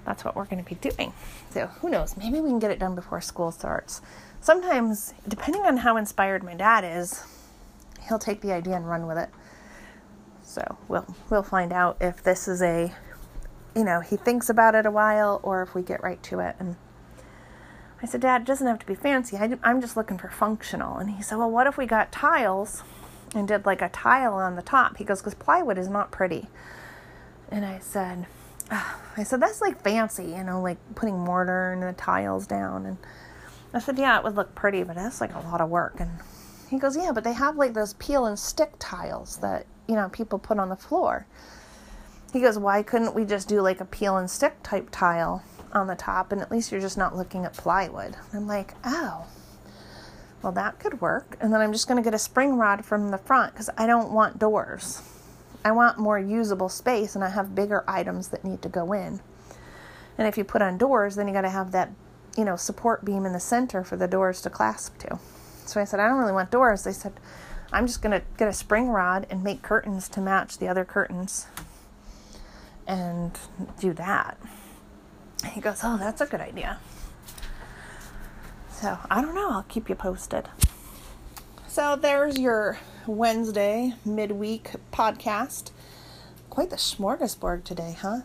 that's 0.05 0.25
what 0.25 0.35
we're 0.35 0.45
going 0.45 0.63
to 0.63 0.67
be 0.67 0.89
doing. 0.89 1.13
So 1.51 1.67
who 1.67 1.89
knows? 1.91 2.17
Maybe 2.17 2.41
we 2.41 2.49
can 2.49 2.57
get 2.57 2.71
it 2.71 2.79
done 2.79 2.95
before 2.95 3.21
school 3.21 3.51
starts. 3.51 4.01
Sometimes, 4.41 5.13
depending 5.27 5.61
on 5.67 5.77
how 5.77 5.97
inspired 5.97 6.43
my 6.43 6.55
dad 6.55 6.83
is, 6.83 7.23
he'll 8.07 8.17
take 8.17 8.41
the 8.41 8.51
idea 8.51 8.75
and 8.75 8.89
run 8.89 9.05
with 9.05 9.19
it. 9.19 9.29
So 10.41 10.77
we'll 10.87 11.15
we'll 11.29 11.43
find 11.43 11.71
out 11.71 11.97
if 12.01 12.23
this 12.23 12.47
is 12.47 12.63
a, 12.63 12.91
you 13.75 13.83
know, 13.83 13.99
he 13.99 14.17
thinks 14.17 14.49
about 14.49 14.73
it 14.73 14.87
a 14.87 14.91
while 14.91 15.41
or 15.43 15.61
if 15.61 15.75
we 15.75 15.83
get 15.83 16.01
right 16.01 16.23
to 16.23 16.39
it. 16.39 16.55
And 16.57 16.75
I 18.01 18.05
said, 18.05 18.21
Dad, 18.21 18.41
it 18.41 18.47
doesn't 18.47 18.67
have 18.67 18.79
to 18.79 18.85
be 18.85 18.95
fancy. 18.95 19.37
I, 19.37 19.57
I'm 19.63 19.81
just 19.81 19.97
looking 19.97 20.17
for 20.17 20.29
functional. 20.29 20.97
And 20.97 21.11
he 21.11 21.21
said, 21.21 21.37
Well, 21.37 21.51
what 21.51 21.67
if 21.67 21.77
we 21.77 21.85
got 21.85 22.11
tiles 22.11 22.83
and 23.35 23.47
did 23.47 23.65
like 23.65 23.81
a 23.81 23.89
tile 23.89 24.35
on 24.35 24.55
the 24.55 24.61
top? 24.61 24.97
He 24.97 25.03
goes, 25.03 25.19
Because 25.19 25.35
plywood 25.35 25.77
is 25.77 25.89
not 25.89 26.11
pretty. 26.11 26.47
And 27.49 27.65
I 27.65 27.79
said, 27.79 28.27
oh. 28.71 29.01
I 29.17 29.23
said 29.23 29.41
that's 29.41 29.59
like 29.59 29.81
fancy, 29.83 30.25
you 30.25 30.43
know, 30.43 30.61
like 30.61 30.77
putting 30.95 31.19
mortar 31.19 31.73
and 31.73 31.83
the 31.83 31.93
tiles 31.93 32.47
down. 32.47 32.85
And 32.85 32.97
I 33.73 33.79
said, 33.79 33.97
Yeah, 33.97 34.17
it 34.17 34.23
would 34.23 34.35
look 34.35 34.55
pretty, 34.55 34.83
but 34.83 34.95
that's 34.95 35.19
like 35.19 35.35
a 35.35 35.39
lot 35.39 35.61
of 35.61 35.69
work. 35.69 35.95
And 35.99 36.11
he 36.69 36.77
goes, 36.79 36.95
Yeah, 36.95 37.11
but 37.11 37.23
they 37.23 37.33
have 37.33 37.57
like 37.57 37.73
those 37.73 37.95
peel 37.95 38.25
and 38.25 38.39
stick 38.39 38.73
tiles 38.79 39.37
that 39.37 39.65
you 39.89 39.95
know, 39.95 40.07
people 40.07 40.37
put 40.37 40.59
on 40.59 40.69
the 40.69 40.75
floor. 40.75 41.25
He 42.31 42.39
goes, 42.39 42.59
Why 42.59 42.83
couldn't 42.83 43.15
we 43.15 43.25
just 43.25 43.49
do 43.49 43.59
like 43.61 43.81
a 43.81 43.85
peel 43.85 44.17
and 44.17 44.29
stick 44.29 44.57
type 44.61 44.89
tile 44.91 45.43
on 45.73 45.87
the 45.87 45.95
top 45.95 46.31
and 46.31 46.41
at 46.41 46.51
least 46.51 46.71
you're 46.71 46.81
just 46.81 46.97
not 46.97 47.15
looking 47.15 47.45
at 47.45 47.53
plywood? 47.53 48.15
I'm 48.33 48.47
like, 48.47 48.73
Oh, 48.83 49.25
well, 50.41 50.51
that 50.53 50.79
could 50.79 51.01
work. 51.01 51.37
And 51.41 51.53
then 51.53 51.61
I'm 51.61 51.73
just 51.73 51.87
going 51.87 52.01
to 52.01 52.07
get 52.07 52.13
a 52.13 52.19
spring 52.19 52.57
rod 52.57 52.85
from 52.85 53.11
the 53.11 53.17
front 53.17 53.53
because 53.53 53.69
I 53.77 53.85
don't 53.85 54.11
want 54.11 54.39
doors. 54.39 55.01
I 55.65 55.71
want 55.71 55.97
more 55.97 56.17
usable 56.17 56.69
space 56.69 57.15
and 57.15 57.23
I 57.23 57.29
have 57.29 57.55
bigger 57.55 57.83
items 57.87 58.29
that 58.29 58.45
need 58.45 58.61
to 58.61 58.69
go 58.69 58.93
in. 58.93 59.19
And 60.17 60.27
if 60.27 60.37
you 60.37 60.43
put 60.43 60.61
on 60.61 60.77
doors, 60.77 61.15
then 61.15 61.27
you 61.27 61.33
got 61.33 61.41
to 61.41 61.49
have 61.49 61.71
that, 61.71 61.91
you 62.37 62.45
know, 62.45 62.55
support 62.55 63.03
beam 63.03 63.25
in 63.25 63.33
the 63.33 63.39
center 63.39 63.83
for 63.83 63.97
the 63.97 64.07
doors 64.07 64.41
to 64.41 64.49
clasp 64.49 64.97
to. 64.99 65.19
So 65.65 65.81
I 65.81 65.83
said, 65.83 65.99
I 65.99 66.07
don't 66.07 66.17
really 66.17 66.31
want 66.31 66.51
doors. 66.51 66.83
They 66.83 66.93
said, 66.93 67.13
I'm 67.71 67.85
just 67.85 68.01
going 68.01 68.19
to 68.19 68.25
get 68.37 68.47
a 68.47 68.53
spring 68.53 68.89
rod 68.89 69.27
and 69.29 69.43
make 69.43 69.61
curtains 69.61 70.09
to 70.09 70.21
match 70.21 70.57
the 70.57 70.67
other 70.67 70.85
curtains 70.85 71.47
and 72.87 73.37
do 73.79 73.93
that. 73.93 74.37
He 75.45 75.61
goes, 75.61 75.81
Oh, 75.83 75.97
that's 75.97 76.21
a 76.21 76.25
good 76.25 76.41
idea. 76.41 76.79
So 78.71 78.97
I 79.09 79.21
don't 79.21 79.35
know. 79.35 79.51
I'll 79.51 79.63
keep 79.63 79.89
you 79.89 79.95
posted. 79.95 80.47
So 81.67 81.95
there's 81.95 82.37
your 82.39 82.79
Wednesday 83.07 83.93
midweek 84.05 84.71
podcast. 84.91 85.71
Quite 86.49 86.69
the 86.69 86.77
smorgasbord 86.77 87.63
today, 87.63 87.95
huh? 87.99 88.21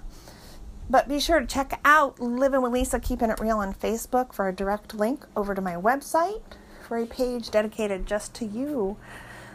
But 0.89 1.09
be 1.09 1.19
sure 1.19 1.41
to 1.41 1.47
check 1.47 1.81
out 1.85 2.21
Living 2.21 2.63
with 2.63 2.73
Lisa 2.73 3.01
Keeping 3.01 3.31
It 3.31 3.41
Real 3.41 3.59
on 3.59 3.75
Facebook 3.75 4.33
for 4.33 4.49
a 4.49 4.55
direct 4.55 4.95
link 4.95 5.27
over 5.35 5.55
to 5.55 5.63
my 5.63 5.75
website 5.75 6.43
for 6.87 6.99
a 6.99 7.07
page 7.07 7.51
dedicated 7.51 8.07
just 8.07 8.35
to 8.35 8.45
you 8.45 8.97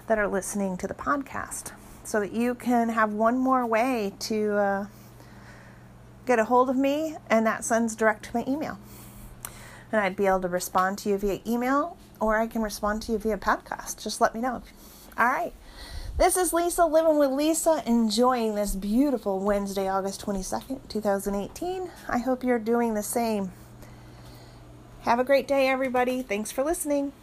that 0.07 0.17
are 0.17 0.27
listening 0.27 0.75
to 0.77 0.87
the 0.87 0.93
podcast 0.93 1.71
so 2.03 2.19
that 2.19 2.31
you 2.31 2.55
can 2.55 2.89
have 2.89 3.13
one 3.13 3.37
more 3.37 3.65
way 3.65 4.13
to 4.19 4.57
uh, 4.57 4.85
get 6.25 6.39
a 6.39 6.45
hold 6.45 6.69
of 6.69 6.75
me, 6.75 7.17
and 7.29 7.45
that 7.45 7.63
sends 7.63 7.95
direct 7.95 8.25
to 8.25 8.37
my 8.37 8.43
email. 8.47 8.77
And 9.91 10.01
I'd 10.01 10.15
be 10.15 10.27
able 10.27 10.41
to 10.41 10.47
respond 10.47 10.97
to 10.99 11.09
you 11.09 11.17
via 11.17 11.39
email 11.47 11.97
or 12.19 12.37
I 12.37 12.47
can 12.47 12.61
respond 12.61 13.01
to 13.03 13.11
you 13.11 13.17
via 13.17 13.37
podcast. 13.37 14.03
Just 14.03 14.21
let 14.21 14.35
me 14.35 14.41
know. 14.41 14.61
All 15.17 15.25
right. 15.25 15.53
This 16.17 16.35
is 16.35 16.51
Lisa 16.51 16.85
living 16.85 17.17
with 17.17 17.31
Lisa, 17.31 17.81
enjoying 17.85 18.55
this 18.55 18.75
beautiful 18.75 19.39
Wednesday, 19.39 19.87
August 19.87 20.25
22nd, 20.25 20.81
2018. 20.89 21.89
I 22.09 22.17
hope 22.17 22.43
you're 22.43 22.59
doing 22.59 22.93
the 22.93 23.03
same. 23.03 23.53
Have 25.01 25.19
a 25.19 25.23
great 25.23 25.47
day, 25.47 25.69
everybody. 25.69 26.21
Thanks 26.21 26.51
for 26.51 26.61
listening. 26.63 27.13